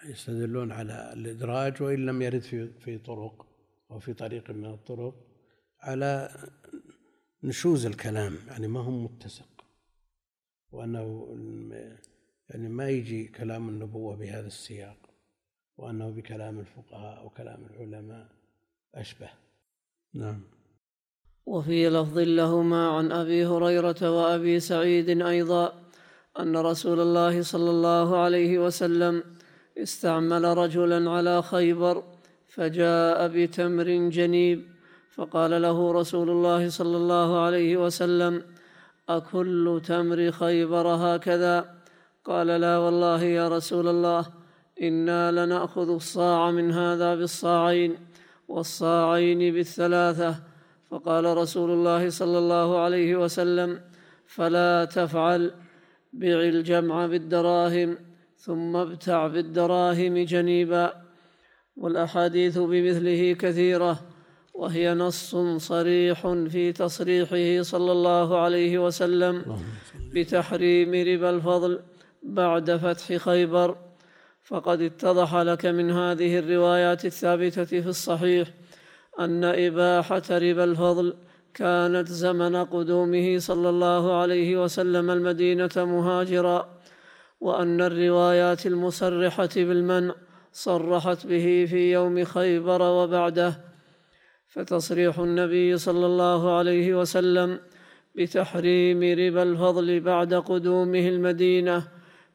يستدلون 0.04 0.72
على 0.72 1.12
الإدراج 1.12 1.82
وإن 1.82 2.06
لم 2.06 2.22
يرد 2.22 2.42
في 2.42 2.80
في 2.80 2.98
طرق. 2.98 3.45
أو 3.90 3.98
في 3.98 4.14
طريق 4.14 4.50
من 4.50 4.66
الطرق 4.66 5.14
على 5.80 6.30
نشوز 7.42 7.86
الكلام 7.86 8.36
يعني 8.48 8.68
ما 8.68 8.80
هو 8.80 8.90
متسق. 8.90 9.48
وأنه 10.72 11.26
يعني 12.50 12.68
ما 12.68 12.88
يجي 12.88 13.28
كلام 13.28 13.68
النبوة 13.68 14.16
بهذا 14.16 14.46
السياق 14.46 14.96
وأنه 15.76 16.10
بكلام 16.10 16.60
الفقهاء 16.60 17.18
أو 17.18 17.30
كلام 17.30 17.66
العلماء 17.66 18.28
أشبه. 18.94 19.30
نعم. 20.14 20.42
وفي 21.46 21.88
لفظ 21.88 22.18
لهما 22.18 22.88
عن 22.88 23.12
أبي 23.12 23.46
هريرة 23.46 24.10
وأبي 24.10 24.60
سعيد 24.60 25.22
أيضا 25.22 25.82
أن 26.38 26.56
رسول 26.56 27.00
الله 27.00 27.42
صلى 27.42 27.70
الله 27.70 28.16
عليه 28.16 28.58
وسلم 28.58 29.24
استعمل 29.78 30.44
رجلا 30.44 31.10
على 31.10 31.42
خيبر 31.42 32.04
فجاء 32.56 33.28
بتمر 33.28 33.88
جنيب 34.18 34.64
فقال 35.14 35.62
له 35.62 35.92
رسول 35.92 36.30
الله 36.30 36.68
صلى 36.68 36.96
الله 36.96 37.40
عليه 37.40 37.76
وسلم 37.76 38.42
أكل 39.08 39.80
تمر 39.84 40.30
خيبر 40.30 40.86
هكذا؟ 40.88 41.74
قال 42.24 42.46
لا 42.46 42.78
والله 42.78 43.22
يا 43.22 43.48
رسول 43.48 43.88
الله 43.88 44.26
إنا 44.82 45.32
لنأخذ 45.32 45.88
الصاع 45.90 46.50
من 46.50 46.72
هذا 46.72 47.14
بالصاعين 47.14 47.96
والصاعين 48.48 49.54
بالثلاثة. 49.54 50.34
فقال 50.90 51.36
رسول 51.36 51.70
الله 51.70 52.10
صلى 52.10 52.38
الله 52.38 52.78
عليه 52.78 53.16
وسلم 53.16 53.80
فلا 54.26 54.84
تفعل 54.84 55.52
بع 56.12 56.40
الجمع 56.40 57.06
بالدراهم 57.06 57.98
ثم 58.36 58.76
ابتع 58.76 59.26
بالدراهم 59.26 60.18
جنيبا. 60.18 61.05
والأحاديث 61.76 62.58
بمثله 62.58 63.32
كثيرة 63.32 64.00
وهي 64.54 64.94
نص 64.94 65.36
صريح 65.56 66.26
في 66.26 66.72
تصريحه 66.72 67.62
صلى 67.62 67.92
الله 67.92 68.38
عليه 68.38 68.78
وسلم 68.78 69.58
بتحريم 70.14 70.88
ربا 70.88 71.30
الفضل 71.30 71.80
بعد 72.22 72.76
فتح 72.76 73.16
خيبر. 73.16 73.76
فقد 74.46 74.80
اتضح 74.80 75.34
لك 75.34 75.66
من 75.66 75.90
هذه 75.90 76.38
الروايات 76.38 77.04
الثابتة 77.04 77.64
في 77.64 77.88
الصحيح 77.88 78.48
أن 79.18 79.44
إباحة 79.44 80.22
ربا 80.30 80.64
الفضل 80.64 81.14
كانت 81.54 82.08
زمن 82.08 82.56
قدومه 82.56 83.38
صلى 83.38 83.68
الله 83.68 84.20
عليه 84.20 84.64
وسلم 84.64 85.10
المدينة 85.10 85.70
مهاجرا 85.76 86.78
وأن 87.40 87.80
الروايات 87.80 88.66
المصرحة 88.66 89.48
بالمنع 89.56 90.14
صرحت 90.56 91.26
به 91.26 91.66
في 91.70 91.92
يوم 91.92 92.24
خيبر 92.24 92.82
وبعده. 92.82 93.60
فتصريح 94.48 95.18
النبي 95.18 95.76
صلى 95.76 96.06
الله 96.06 96.56
عليه 96.56 97.00
وسلم 97.00 97.60
بتحريم 98.14 99.02
ربا 99.02 99.42
الفضل 99.42 100.00
بعد 100.00 100.34
قدومه 100.34 101.08
المدينة 101.08 101.88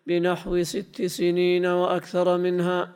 بنحو 0.08 0.64
ست 0.64 1.02
سنين 1.06 1.66
وأكثر 1.66 2.38
منها 2.38 2.92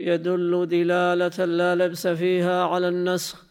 يدل 0.00 0.66
دلالة 0.68 1.44
لا 1.44 1.74
لبس 1.74 2.06
فيها 2.06 2.64
على 2.64 2.88
النسخ. 2.88 3.46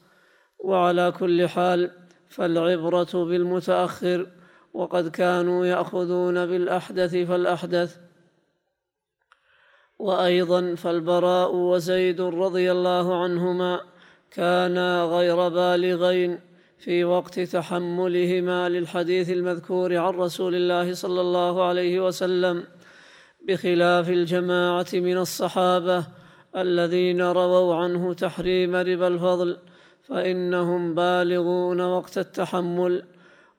وعلى 0.59 1.11
كل 1.11 1.47
حال 1.47 1.91
فالعبرة 2.29 3.25
بالمتأخر 3.25 4.27
وقد 4.73 5.07
كانوا 5.07 5.65
يأخذون 5.65 6.45
بالأحدث 6.45 7.15
فالأحدث 7.15 8.04
وأيضا 9.99 10.75
فالبراء 10.75 11.55
وزيد 11.55 12.21
رضي 12.21 12.71
الله 12.71 13.23
عنهما 13.23 13.81
كانا 14.31 15.03
غير 15.03 15.49
بالغين 15.49 16.39
في 16.79 17.03
وقت 17.03 17.39
تحملهما 17.39 18.69
للحديث 18.69 19.29
المذكور 19.29 19.97
عن 19.97 20.13
رسول 20.13 20.55
الله 20.55 20.93
صلى 20.93 21.21
الله 21.21 21.63
عليه 21.63 22.05
وسلم 22.07 22.63
بخلاف 23.47 24.09
الجماعة 24.09 24.87
من 24.93 25.17
الصحابة 25.17 26.05
الذين 26.57 27.21
رووا 27.21 27.75
عنه 27.75 28.13
تحريم 28.13 28.75
ربا 28.75 29.07
الفضل 29.07 29.57
فإنهم 30.03 30.95
بالغون 30.95 31.81
وقت 31.81 32.17
التحمل 32.17 33.03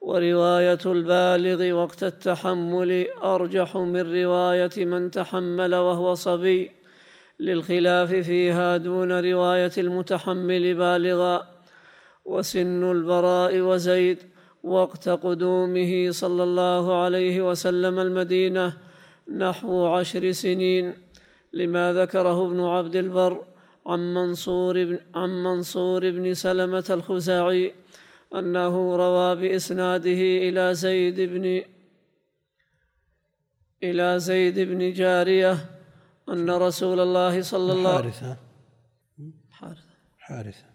ورواية 0.01 0.79
البالغ 0.85 1.71
وقت 1.71 2.03
التحمل 2.03 3.07
أرجح 3.23 3.77
من 3.77 4.23
رواية 4.23 4.85
من 4.85 5.11
تحمل 5.11 5.75
وهو 5.75 6.13
صبي. 6.13 6.71
للخلاف 7.39 8.13
فيها 8.13 8.77
دون 8.77 9.11
رواية 9.11 9.71
المتحمل 9.77 10.73
بالغا. 10.73 11.47
وسن 12.25 12.91
البراء 12.91 13.59
وزيد 13.59 14.17
وقت 14.63 15.09
قدومه 15.09 16.11
صلى 16.11 16.43
الله 16.43 17.03
عليه 17.03 17.49
وسلم 17.49 17.99
المدينة 17.99 18.73
نحو 19.37 19.85
عشر 19.85 20.31
سنين. 20.31 20.93
لما 21.53 21.93
ذكره 21.93 22.45
ابن 22.45 22.59
عبد 22.59 22.95
البر 22.95 23.43
عن 23.85 24.13
منصور 24.13 24.83
بن, 24.85 24.99
عن 25.15 25.43
منصور 25.43 26.11
بن 26.11 26.33
سلمة 26.33 26.85
الخزاعي. 26.89 27.73
أنه 28.35 28.95
روى 28.95 29.35
بإسناده 29.35 30.21
إلى 30.47 30.73
زيد 30.73 31.21
بن 31.21 31.61
إلى 33.83 34.19
زيد 34.19 34.59
بن 34.59 34.93
جارية 34.93 35.57
أن 36.29 36.49
رسول 36.49 36.99
الله 36.99 37.41
صلى 37.41 37.73
الله 37.73 37.93
حارثة. 37.93 38.37
حارثة. 39.51 39.81
حارثة. 40.17 40.65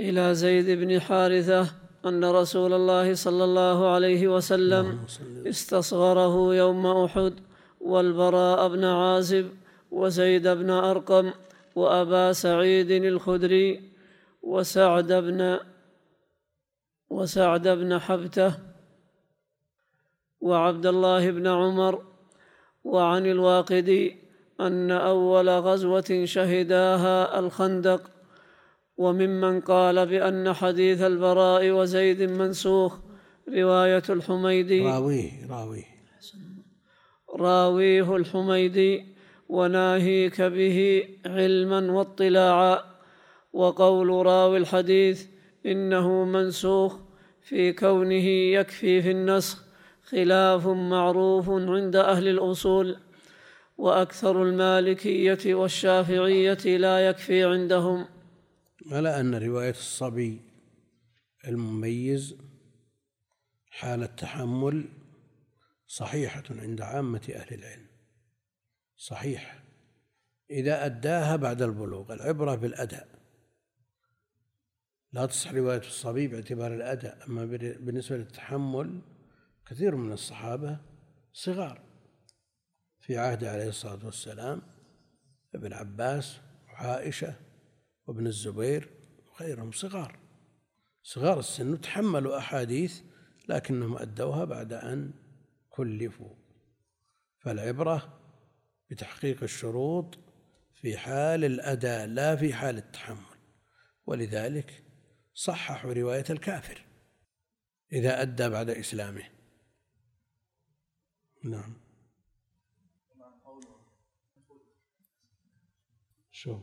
إلى 0.00 0.34
زيد 0.34 0.70
بن 0.70 1.00
حارثة 1.00 1.70
أن 2.06 2.24
رسول 2.24 2.72
الله 2.72 3.14
صلى 3.14 3.44
الله 3.44 3.88
عليه 3.90 4.28
وسلم 4.28 5.04
استصغره 5.46 6.54
يوم 6.54 6.86
أحد 6.86 7.34
والبراء 7.80 8.68
بن 8.68 8.84
عازب 8.84 9.50
وزيد 9.90 10.48
بن 10.48 10.70
أرقم 10.70 11.32
وأبا 11.74 12.32
سعيد 12.32 12.90
الخدري 12.90 13.92
وسعد 14.42 15.12
بن 15.12 15.58
وسعد 17.10 17.68
بن 17.68 17.98
حبته 17.98 18.54
وعبد 20.40 20.86
الله 20.86 21.30
بن 21.30 21.46
عمر 21.46 22.02
وعن 22.84 23.26
الواقدي 23.26 24.16
أن 24.60 24.90
أول 24.90 25.48
غزوة 25.48 26.22
شهداها 26.24 27.38
الخندق 27.38 28.10
وممن 28.96 29.60
قال 29.60 30.06
بأن 30.06 30.52
حديث 30.52 31.02
البراء 31.02 31.70
وزيد 31.70 32.22
منسوخ 32.22 32.98
رواية 33.48 34.02
الحميدي. 34.10 34.86
راويه 34.86 35.46
راويه. 35.50 35.84
راويه 37.34 38.16
الحميدي 38.16 39.16
وناهيك 39.48 40.42
به 40.42 41.08
علما 41.26 41.92
واطلاعا 41.92 42.78
وقول 43.52 44.26
راوي 44.26 44.58
الحديث 44.58 45.35
إنه 45.66 46.24
منسوخ 46.24 46.96
في 47.42 47.72
كونه 47.72 48.26
يكفي 48.58 49.02
في 49.02 49.10
النسخ 49.10 49.64
خلاف 50.02 50.66
معروف 50.66 51.50
عند 51.50 51.96
أهل 51.96 52.28
الأصول. 52.28 52.96
وأكثر 53.78 54.42
المالكية 54.42 55.54
والشافعية 55.54 56.76
لا 56.76 57.08
يكفي 57.08 57.44
عندهم. 57.44 58.06
على 58.92 59.20
أن 59.20 59.34
رواية 59.34 59.70
الصبي 59.70 60.40
المميز 61.48 62.36
حال 63.70 64.02
التحمل 64.02 64.84
صحيحة 65.86 66.42
عند 66.50 66.80
عامة 66.80 67.32
أهل 67.34 67.54
العلم. 67.54 67.86
صحيح. 68.96 69.62
إذا 70.50 70.86
أداها 70.86 71.36
بعد 71.36 71.62
البلوغ 71.62 72.12
العبرة 72.12 72.54
بالأداء. 72.54 73.08
لا 75.12 75.26
تصح 75.26 75.52
رواية 75.52 75.78
الصبي 75.78 76.28
باعتبار 76.28 76.74
الأداء 76.74 77.26
أما 77.28 77.44
بالنسبة 77.80 78.16
للتحمل 78.16 79.02
كثير 79.66 79.96
من 79.96 80.12
الصحابة 80.12 80.78
صغار. 81.32 81.80
في 83.00 83.18
عهد 83.18 83.44
عليه 83.44 83.68
الصلاة 83.68 84.04
والسلام 84.04 84.62
ابن 85.54 85.72
عباس 85.72 86.40
وعائشة 86.68 87.34
وابن 88.06 88.26
الزبير 88.26 88.90
وغيرهم 89.26 89.72
صغار. 89.72 90.18
صغار 91.02 91.38
السن 91.38 91.80
تحملوا 91.80 92.38
أحاديث 92.38 93.00
لكنهم 93.48 93.96
أدوها 93.96 94.44
بعد 94.44 94.72
أن 94.72 95.12
كلفوا. 95.70 96.34
فالعبرة 97.38 98.20
بتحقيق 98.90 99.42
الشروط 99.42 100.18
في 100.74 100.96
حال 100.96 101.44
الأداء 101.44 102.06
لا 102.06 102.36
في 102.36 102.54
حال 102.54 102.76
التحمل. 102.76 103.36
ولذلك 104.06 104.85
صححوا 105.36 105.92
رواية 105.92 106.24
الكافر 106.30 106.84
إذا 107.92 108.22
أدى 108.22 108.48
بعد 108.48 108.70
إسلامه. 108.70 109.22
نعم. 111.44 111.74
شوف. 116.30 116.62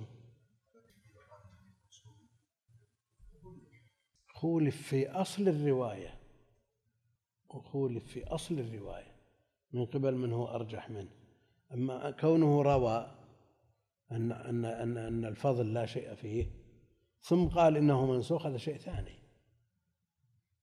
خولف 4.28 4.88
في 4.88 5.10
أصل 5.10 5.48
الرواية. 5.48 6.20
وخولف 7.50 8.06
في 8.06 8.24
أصل 8.24 8.60
الرواية. 8.60 9.16
من 9.72 9.86
قبل 9.86 10.16
من 10.16 10.34
هو 10.34 10.48
أرجح 10.48 10.90
منه. 10.90 11.12
أما 11.74 12.12
كونه 12.12 12.62
روى 12.62 13.18
أن 14.12 14.32
أن 14.32 14.66
أن 14.66 14.98
أن 14.98 15.26
الفضل 15.26 15.74
لا 15.74 15.86
شيء 15.86 16.16
فيه 16.16 16.63
ثم 17.24 17.46
قال 17.46 17.78
إنه 17.78 18.06
منسوخ 18.06 18.46
هذا 18.46 18.58
شيء 18.58 18.78
ثاني. 18.78 19.20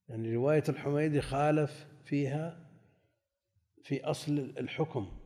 يعني 0.09 0.35
رواية 0.35 0.65
الحميدي 0.69 1.21
خالف 1.21 1.87
فيها 2.05 2.71
في 3.83 4.05
أصل 4.05 4.33
الحكم 4.33 5.21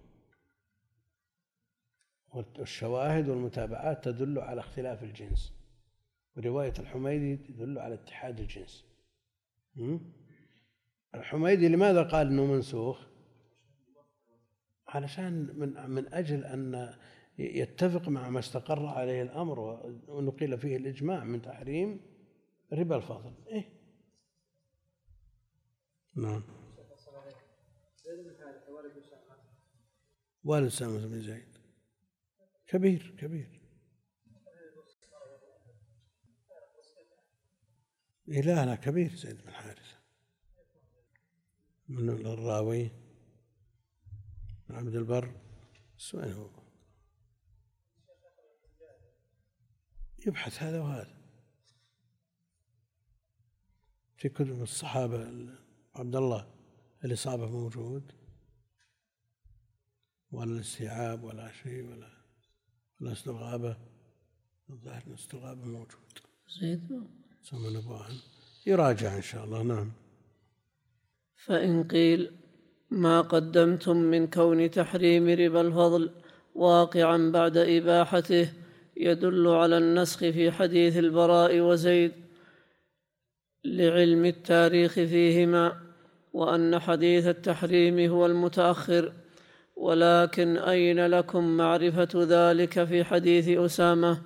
والشواهد 2.28 3.28
والمتابعات 3.28 4.04
تدل 4.04 4.38
على 4.38 4.60
اختلاف 4.60 5.02
الجنس. 5.02 5.52
ورواية 6.36 6.74
الحميدي 6.78 7.36
تدل 7.36 7.78
على 7.78 7.94
اتحاد 7.94 8.40
الجنس. 8.40 8.84
الحميدي 11.14 11.68
لماذا 11.68 12.02
قال 12.02 12.26
إنه 12.26 12.46
منسوخ؟ 12.46 13.06
علشان 14.88 15.32
من 15.32 15.90
من 15.90 16.14
أجل 16.14 16.44
أن 16.44 16.94
يتفق 17.38 18.08
مع 18.08 18.30
ما 18.30 18.38
استقر 18.38 18.86
عليه 18.86 19.22
الأمر 19.22 19.60
ونقل 20.08 20.58
فيه 20.58 20.76
الإجماع 20.76 21.24
من 21.24 21.42
تحريم 21.42 22.00
ربا 22.72 22.96
الفضل 22.96 23.34
إيه؟ 23.46 23.74
نعم. 26.14 26.42
والد 30.44 30.68
سامة 30.68 31.06
بن 31.06 31.20
زيد. 31.22 31.58
كبير 32.66 33.16
كبير. 33.18 33.60
إيه 38.28 38.40
لا 38.40 38.74
كبير 38.74 39.14
زيد 39.14 39.42
بن 39.42 39.50
حارثة. 39.50 39.98
من 41.88 42.08
الراوي. 42.10 42.90
عبد 44.70 44.94
البر. 44.94 45.40
وين 46.14 46.32
هو. 46.32 46.63
يبحث 50.26 50.62
هذا 50.62 50.80
وهذا. 50.80 51.14
في 54.16 54.28
كتب 54.28 54.62
الصحابة 54.62 55.48
عبد 55.94 56.16
الله 56.16 56.46
الإصابة 57.04 57.46
موجود 57.46 58.12
ولا 60.32 60.52
الاستيعاب 60.52 61.24
ولا 61.24 61.52
شيء 61.52 61.82
ولا 61.84 62.10
ولا 63.00 63.12
استغابة 63.12 63.76
الظاهر 64.70 65.02
الاستغابة 65.06 65.64
موجود. 65.64 66.18
زيد 66.60 67.08
سمى 67.42 67.70
نبوها 67.76 68.08
يراجع 68.66 69.16
إن 69.16 69.22
شاء 69.22 69.44
الله. 69.44 69.62
نعم. 69.62 69.92
فإن 71.36 71.88
قيل 71.88 72.32
ما 72.90 73.20
قدمتم 73.20 73.96
من 73.96 74.26
كون 74.30 74.70
تحريم 74.70 75.28
ربا 75.28 75.60
الفضل 75.60 76.10
واقعا 76.54 77.30
بعد 77.30 77.56
إباحته 77.56 78.63
يدل 78.96 79.48
على 79.48 79.78
النسخ 79.78 80.18
في 80.18 80.50
حديث 80.50 80.96
البراء 80.96 81.60
وزيد 81.60 82.12
لعلم 83.64 84.24
التاريخ 84.24 84.92
فيهما 84.92 85.72
وأن 86.32 86.78
حديث 86.78 87.26
التحريم 87.26 88.10
هو 88.10 88.26
المتأخر 88.26 89.12
ولكن 89.76 90.56
أين 90.56 91.06
لكم 91.06 91.56
معرفة 91.56 92.08
ذلك 92.14 92.84
في 92.84 93.04
حديث 93.04 93.48
أسامة؟ 93.48 94.18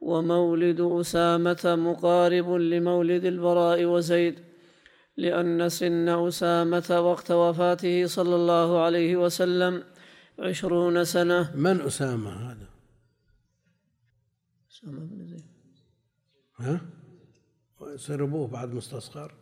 ومولد 0.00 0.80
أسامة 0.80 1.60
مقارب 1.64 2.50
لمولد 2.50 3.24
البراء 3.24 3.84
وزيد 3.84 4.34
لأن 5.16 5.68
سن 5.68 6.08
أسامة 6.08 7.00
وقت 7.00 7.30
وفاته 7.30 8.06
صلى 8.06 8.34
الله 8.34 8.80
عليه 8.80 9.16
وسلم 9.16 9.82
عشرون 10.38 11.04
سنة. 11.04 11.56
من 11.56 11.80
أسامة 11.80 12.30
هذا؟ 12.30 12.69
اسامه 14.82 15.06
بن 15.06 15.26
زيد 15.26 15.44
ها؟ 16.56 16.80
ابوه 18.10 18.48
بعد 18.48 18.74
مستصغر. 18.74 19.34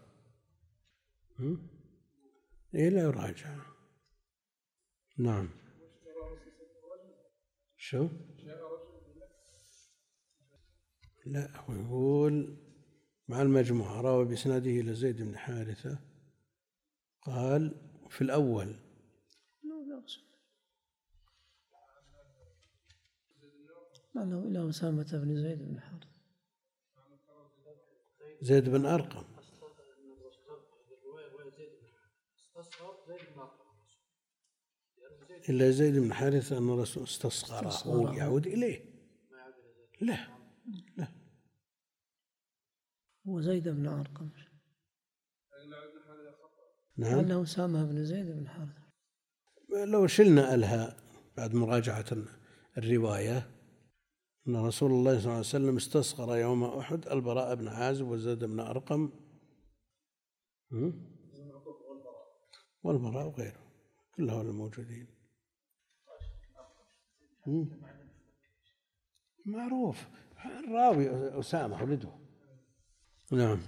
إيه 2.74 2.88
لا 2.88 3.00
يراجع. 3.00 3.56
نعم. 5.18 5.48
شو؟ 7.76 8.08
لا 11.26 11.60
هو 11.60 11.74
يقول 11.74 12.56
مع 13.28 13.42
المجموعة 13.42 14.00
روى 14.00 14.24
بإسناده 14.24 14.70
إلى 14.70 14.94
زيد 14.94 15.22
بن 15.22 15.38
حارثة 15.38 15.98
قال 17.22 17.74
في 18.08 18.22
الأول 18.22 18.87
لعله 24.18 24.44
إلى 24.48 24.68
أسامة 24.70 25.08
بن 25.12 25.42
زيد 25.42 25.58
بن 25.58 25.80
حارثة 25.80 26.08
زيد 28.42 28.68
بن 28.68 28.86
أرقم. 28.86 29.24
إلا 35.48 35.70
زيد 35.70 35.98
بن 35.98 36.12
حارثة 36.12 36.58
أن 36.58 36.68
الرسول 36.68 37.02
استصغره 37.02 38.16
يعود 38.16 38.46
إليه. 38.46 38.84
لا 40.00 40.28
لا. 40.96 41.08
هو 43.28 43.40
زيد 43.40 43.68
بن 43.68 43.86
أرقم. 43.86 44.30
نعم. 46.96 47.20
لعله 47.20 47.42
أسامة 47.42 47.84
بن 47.84 48.04
زيد 48.04 48.26
بن 48.26 48.48
حارثة 48.48 48.88
لو 49.84 50.06
شلنا 50.06 50.54
ألها 50.54 50.96
بعد 51.36 51.54
مراجعة 51.54 52.06
الرواية 52.78 53.57
أن 54.48 54.56
رسول 54.56 54.90
الله 54.90 55.12
صلى 55.12 55.20
الله 55.20 55.30
عليه 55.30 55.40
وسلم 55.40 55.76
استصغر 55.76 56.36
يوم 56.36 56.64
أحد 56.64 57.08
البراء 57.08 57.54
بن 57.54 57.68
عازب 57.68 58.06
وزيد 58.06 58.44
بن 58.44 58.60
أرقم. 58.60 59.10
والبراء 62.82 63.26
وغيره 63.26 63.62
كلهم 64.16 64.40
الموجودين. 64.40 65.06
معروف. 69.46 70.08
الراوي 70.44 71.38
أسامة 71.40 71.82
ولده. 71.82 72.10
نعم. 73.32 73.60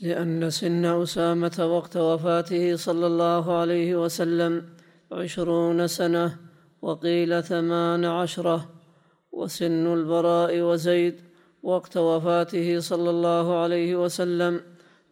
لأن 0.00 0.50
سن 0.50 0.84
أسامة 0.84 1.68
وقت 1.76 1.96
وفاته 1.96 2.76
صلى 2.76 3.06
الله 3.06 3.58
عليه 3.58 3.96
وسلم 3.96 4.76
عشرون 5.12 5.86
سنة 5.86 6.38
وقيل 6.82 7.42
ثمان 7.42 8.04
عشرة. 8.04 8.79
وسن 9.40 9.86
البراء 9.92 10.60
وزيد 10.60 11.20
وقت 11.62 11.96
وفاته 11.96 12.80
صلى 12.80 13.10
الله 13.10 13.62
عليه 13.62 13.96
وسلم 13.96 14.60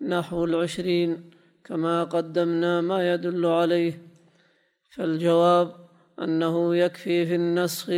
نحو 0.00 0.44
العشرين 0.44 1.30
كما 1.64 2.04
قدمنا 2.04 2.80
ما 2.80 3.14
يدل 3.14 3.46
عليه. 3.46 4.02
فالجواب 4.90 5.74
أنه 6.22 6.76
يكفي 6.76 7.26
في 7.26 7.34
النسخ 7.34 7.92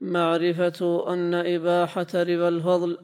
معرفة 0.00 1.12
أن 1.12 1.34
إباحة 1.34 2.06
ربا 2.14 2.48
الفضل 2.48 2.98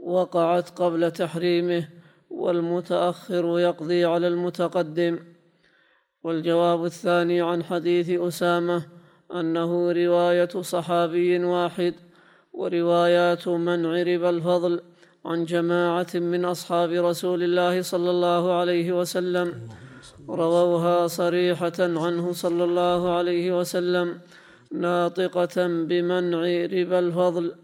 وقعت 0.00 0.70
قبل 0.70 1.10
تحريمه 1.10 1.88
والمتأخر 2.30 3.58
يقضي 3.58 4.04
على 4.04 4.28
المتقدم. 4.28 5.18
والجواب 6.22 6.84
الثاني 6.84 7.40
عن 7.40 7.64
حديث 7.64 8.10
أسامة 8.10 8.93
أنه 9.32 9.92
رواية 9.92 10.48
صحابي 10.60 11.44
واحد 11.44 11.94
وروايات 12.52 13.48
منع 13.48 14.02
ربا 14.02 14.30
الفضل 14.30 14.80
عن 15.24 15.44
جماعة 15.44 16.12
من 16.14 16.44
أصحاب 16.44 16.90
رسول 16.90 17.42
الله 17.42 17.82
صلى 17.82 18.10
الله 18.10 18.52
عليه 18.52 18.92
وسلم. 19.00 19.52
رووها 20.28 21.06
صريحة 21.06 21.78
عنه 21.78 22.32
صلى 22.32 22.64
الله 22.64 23.16
عليه 23.16 23.58
وسلم 23.58 24.18
ناطقة 24.72 25.66
بمنع 25.66 26.40
ربا 26.74 26.98
الفضل. 26.98 27.54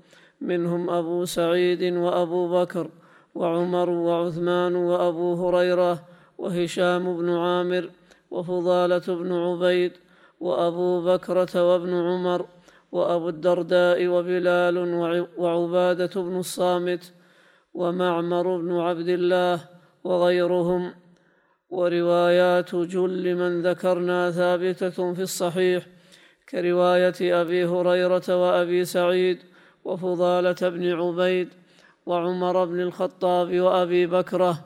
منهم 0.41 0.91
أبو 0.91 1.25
سعيد 1.25 1.83
وأبو 1.97 2.61
بكر 2.61 2.91
وعمر 3.35 3.91
وعثمان 3.91 4.77
وأبو 4.77 5.49
هريرة 5.49 6.03
وهشام 6.39 7.17
بن 7.17 7.31
عامر 7.31 7.91
وفضالة 8.31 9.07
بن 9.09 9.33
عبيد 9.33 9.93
وأبو 10.41 11.05
بكرة 11.05 11.73
وابن 11.73 11.95
عمر 11.95 12.47
وأبو 12.93 13.29
الدرداء 13.29 14.07
وبلال 14.07 14.77
وعبادة 15.39 16.23
بن 16.23 16.39
الصامت 16.39 17.13
ومعمر 17.75 18.57
بن 18.57 18.73
عبد 18.73 19.09
الله 19.09 19.61
وغيرهم. 20.05 20.93
وروايات 21.71 22.75
جل 22.75 23.35
من 23.35 23.63
ذكرنا 23.63 24.31
ثابتة 24.31 25.15
في 25.15 25.23
الصحيح 25.23 25.87
كرواية 26.49 27.41
أبي 27.41 27.65
هريرة 27.65 28.29
وأبي 28.29 28.85
سعيد 28.85 29.39
وفضالة 29.85 30.69
بن 30.69 30.93
عبيد 30.93 31.49
وعمر 32.07 32.65
بن 32.65 32.81
الخطاب 32.81 33.61
وأبي 33.61 34.07
بكرة 34.07 34.65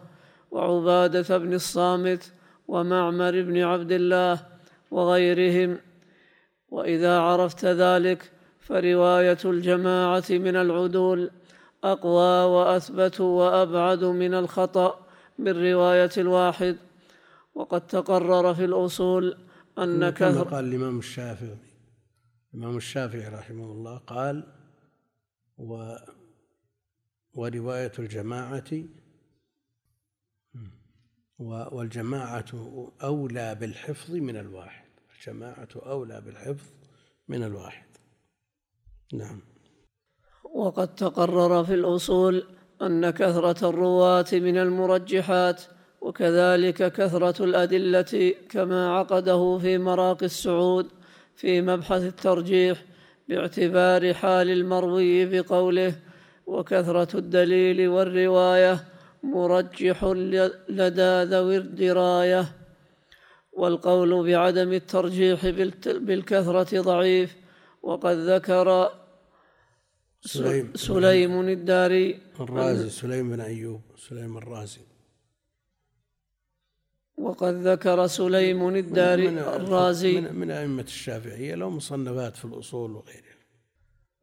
وعبادة 0.50 1.38
بن 1.38 1.54
الصامت 1.54 2.32
ومعمر 2.68 3.42
بن 3.42 3.58
عبد 3.62 3.92
الله 3.92 4.53
وغيرهم. 4.94 5.78
وإذا 6.68 7.18
عرفت 7.18 7.64
ذلك 7.64 8.20
فرواية 8.60 9.38
الجماعة 9.44 10.24
من 10.30 10.56
العدول 10.56 11.30
أقوى 11.84 12.34
وأثبت 12.54 13.20
وأبعد 13.20 14.04
من 14.04 14.34
الخطأ 14.34 15.06
من 15.38 15.52
رواية 15.72 16.10
الواحد. 16.18 16.76
وقد 17.54 17.86
تقرر 17.86 18.54
في 18.54 18.64
الأصول 18.64 19.36
أن 19.78 20.10
كما 20.10 20.42
قال 20.42 20.64
الإمام 20.64 20.98
الشافعي. 20.98 21.56
الإمام 22.54 22.76
الشافعي 22.76 23.28
رحمه 23.28 23.64
الله 23.64 23.96
قال 23.96 24.36
و 25.58 25.94
ورواية 27.34 27.92
الجماعة 27.98 28.70
والجماعة 31.38 32.52
أولى 33.02 33.54
بالحفظ 33.54 34.14
من 34.14 34.36
الواحد. 34.36 34.83
الجماعة 35.28 35.68
أولى 35.86 36.22
بالحفظ 36.26 36.66
من 37.28 37.42
الواحد. 37.42 37.86
نعم. 39.12 39.40
وقد 40.54 40.94
تقرر 40.94 41.64
في 41.64 41.74
الأصول 41.74 42.44
أن 42.82 43.10
كثرة 43.10 43.68
الرواة 43.68 44.26
من 44.32 44.58
المرجحات 44.58 45.62
وكذلك 46.00 46.92
كثرة 46.92 47.44
الأدلة 47.44 48.34
كما 48.48 48.98
عقده 48.98 49.58
في 49.58 49.78
مراقي 49.78 50.26
السعود 50.26 50.88
في 51.36 51.62
مبحث 51.62 52.02
الترجيح 52.02 52.84
باعتبار 53.28 54.14
حال 54.14 54.50
المروي 54.50 55.26
بقوله 55.26 55.94
وكثرة 56.46 57.18
الدليل 57.18 57.88
والرواية 57.88 58.84
مرجح 59.22 60.04
لدى 60.68 61.22
ذوي 61.22 61.56
الدراية 61.56 62.63
والقول 63.56 64.32
بعدم 64.32 64.72
الترجيح 64.72 65.46
بالكثرة 65.86 66.80
ضعيف. 66.80 67.36
وقد 67.82 68.16
ذكر 68.16 68.90
سليم, 70.20 70.72
سليم 70.74 71.48
الداري 71.48 72.20
الرازي 72.40 72.90
سليم 72.90 73.30
بن 73.30 73.40
أيوب 73.40 73.80
سليم 73.96 74.36
الرازي. 74.36 74.80
وقد 77.16 77.54
ذكر 77.54 78.06
سليم 78.06 78.68
الداري 78.68 79.28
من 79.28 79.38
الرازي 79.38 80.20
من, 80.20 80.34
من 80.34 80.50
أئمة 80.50 80.82
الشافعية 80.82 81.54
له 81.54 81.70
مصنفات 81.70 82.36
في 82.36 82.44
الأصول 82.44 82.90
وغيرها. 82.90 83.36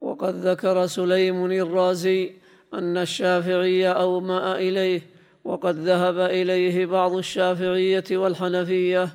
وقد 0.02 0.36
ذكر 0.36 0.88
سليم 0.88 1.46
الرازي 1.46 2.34
أن 2.74 2.98
الشافعي 2.98 3.88
أومأ 3.88 4.56
إليه. 4.56 5.02
وقد 5.44 5.76
ذهب 5.76 6.20
إليه 6.20 6.86
بعض 6.86 7.14
الشافعية 7.14 8.04
والحنفية 8.12 9.10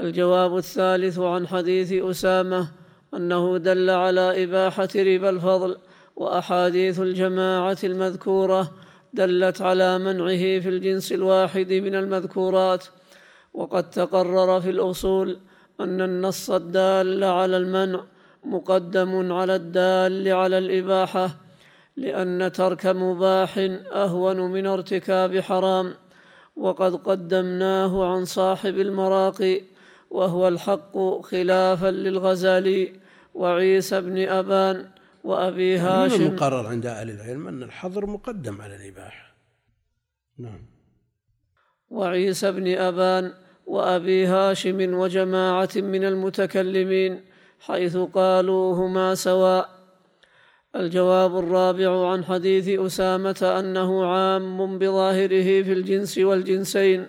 الجواب 0.00 0.56
الثالث 0.56 1.18
عن 1.18 1.46
حديث 1.48 1.92
أسامة 1.92 2.68
أنه 3.14 3.56
دل 3.58 3.90
على 3.90 4.44
إباحة 4.44 4.88
ربا 4.96 5.30
الفضل 5.30 5.76
وأحاديث 6.16 7.00
الجماعة 7.00 7.78
المذكورة 7.84 8.70
دلت 9.12 9.62
على 9.62 9.98
منعه 9.98 10.60
في 10.60 10.68
الجنس 10.68 11.12
الواحد 11.12 11.72
من 11.72 11.94
المذكورات. 11.94 12.84
وقد 13.54 13.90
تقرر 13.90 14.60
في 14.60 14.70
الأصول 14.70 15.38
أن 15.80 16.00
النص 16.00 16.50
الدال 16.50 17.24
على 17.24 17.56
المنع 17.56 18.00
مقدم 18.44 19.32
على 19.32 19.56
الدال 19.56 20.28
على 20.28 20.58
الإباحة 20.58 21.30
لأن 21.96 22.52
ترك 22.52 22.86
مباح 22.86 23.58
أهون 23.92 24.40
من 24.40 24.66
ارتكاب 24.66 25.40
حرام. 25.40 25.94
وقد 26.56 26.94
قدمناه 26.94 28.14
عن 28.14 28.24
صاحب 28.24 28.78
المراقي 28.78 29.75
وهو 30.16 30.48
الحق 30.48 30.96
خلافا 31.30 31.90
للغزالي 31.90 32.92
وعيسى 33.34 34.00
بن 34.00 34.28
أبان 34.28 34.76
وأبي 35.24 35.74
من 35.74 35.80
هاشم. 35.80 36.22
المقرر 36.22 36.66
عند 36.66 36.86
أهل 36.86 37.10
العلم 37.10 37.48
أن 37.48 37.62
الحظر 37.62 38.06
مقدم 38.06 38.62
على 38.62 38.76
الإباحة؟ 38.76 39.26
نعم. 40.38 40.62
وعيسى 41.90 42.52
بن 42.52 42.66
أبان 42.88 43.32
وأبي 43.66 44.26
هاشم 44.26 44.94
وجماعة 44.94 45.74
من 45.76 46.04
المتكلمين 46.04 47.20
حيث 47.60 47.96
قالوا 47.96 48.74
هما 48.74 49.14
سواء. 49.14 49.68
الجواب 50.76 51.38
الرابع 51.38 52.10
عن 52.10 52.24
حديث 52.24 52.68
أسامة 52.68 53.40
أنه 53.60 54.06
عام 54.06 54.78
بظاهره 54.78 55.62
في 55.66 55.72
الجنس 55.72 56.18
والجنسين. 56.18 57.08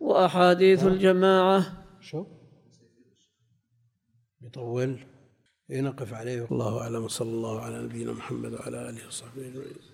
وأحاديث 0.00 0.86
الجماعة. 0.86 1.86
شو؟ 2.00 2.26
يطول. 4.40 4.98
إيه 5.70 5.80
نقف 5.80 6.14
عليه. 6.14 6.42
والله 6.42 6.80
أعلم. 6.80 7.08
صلى 7.08 7.30
الله 7.30 7.60
على 7.60 7.82
نبينا 7.82 8.12
محمد 8.12 8.52
وعلى 8.52 8.90
آله 8.90 9.06
وصحبه 9.06 9.48
أجمعين. 9.48 9.87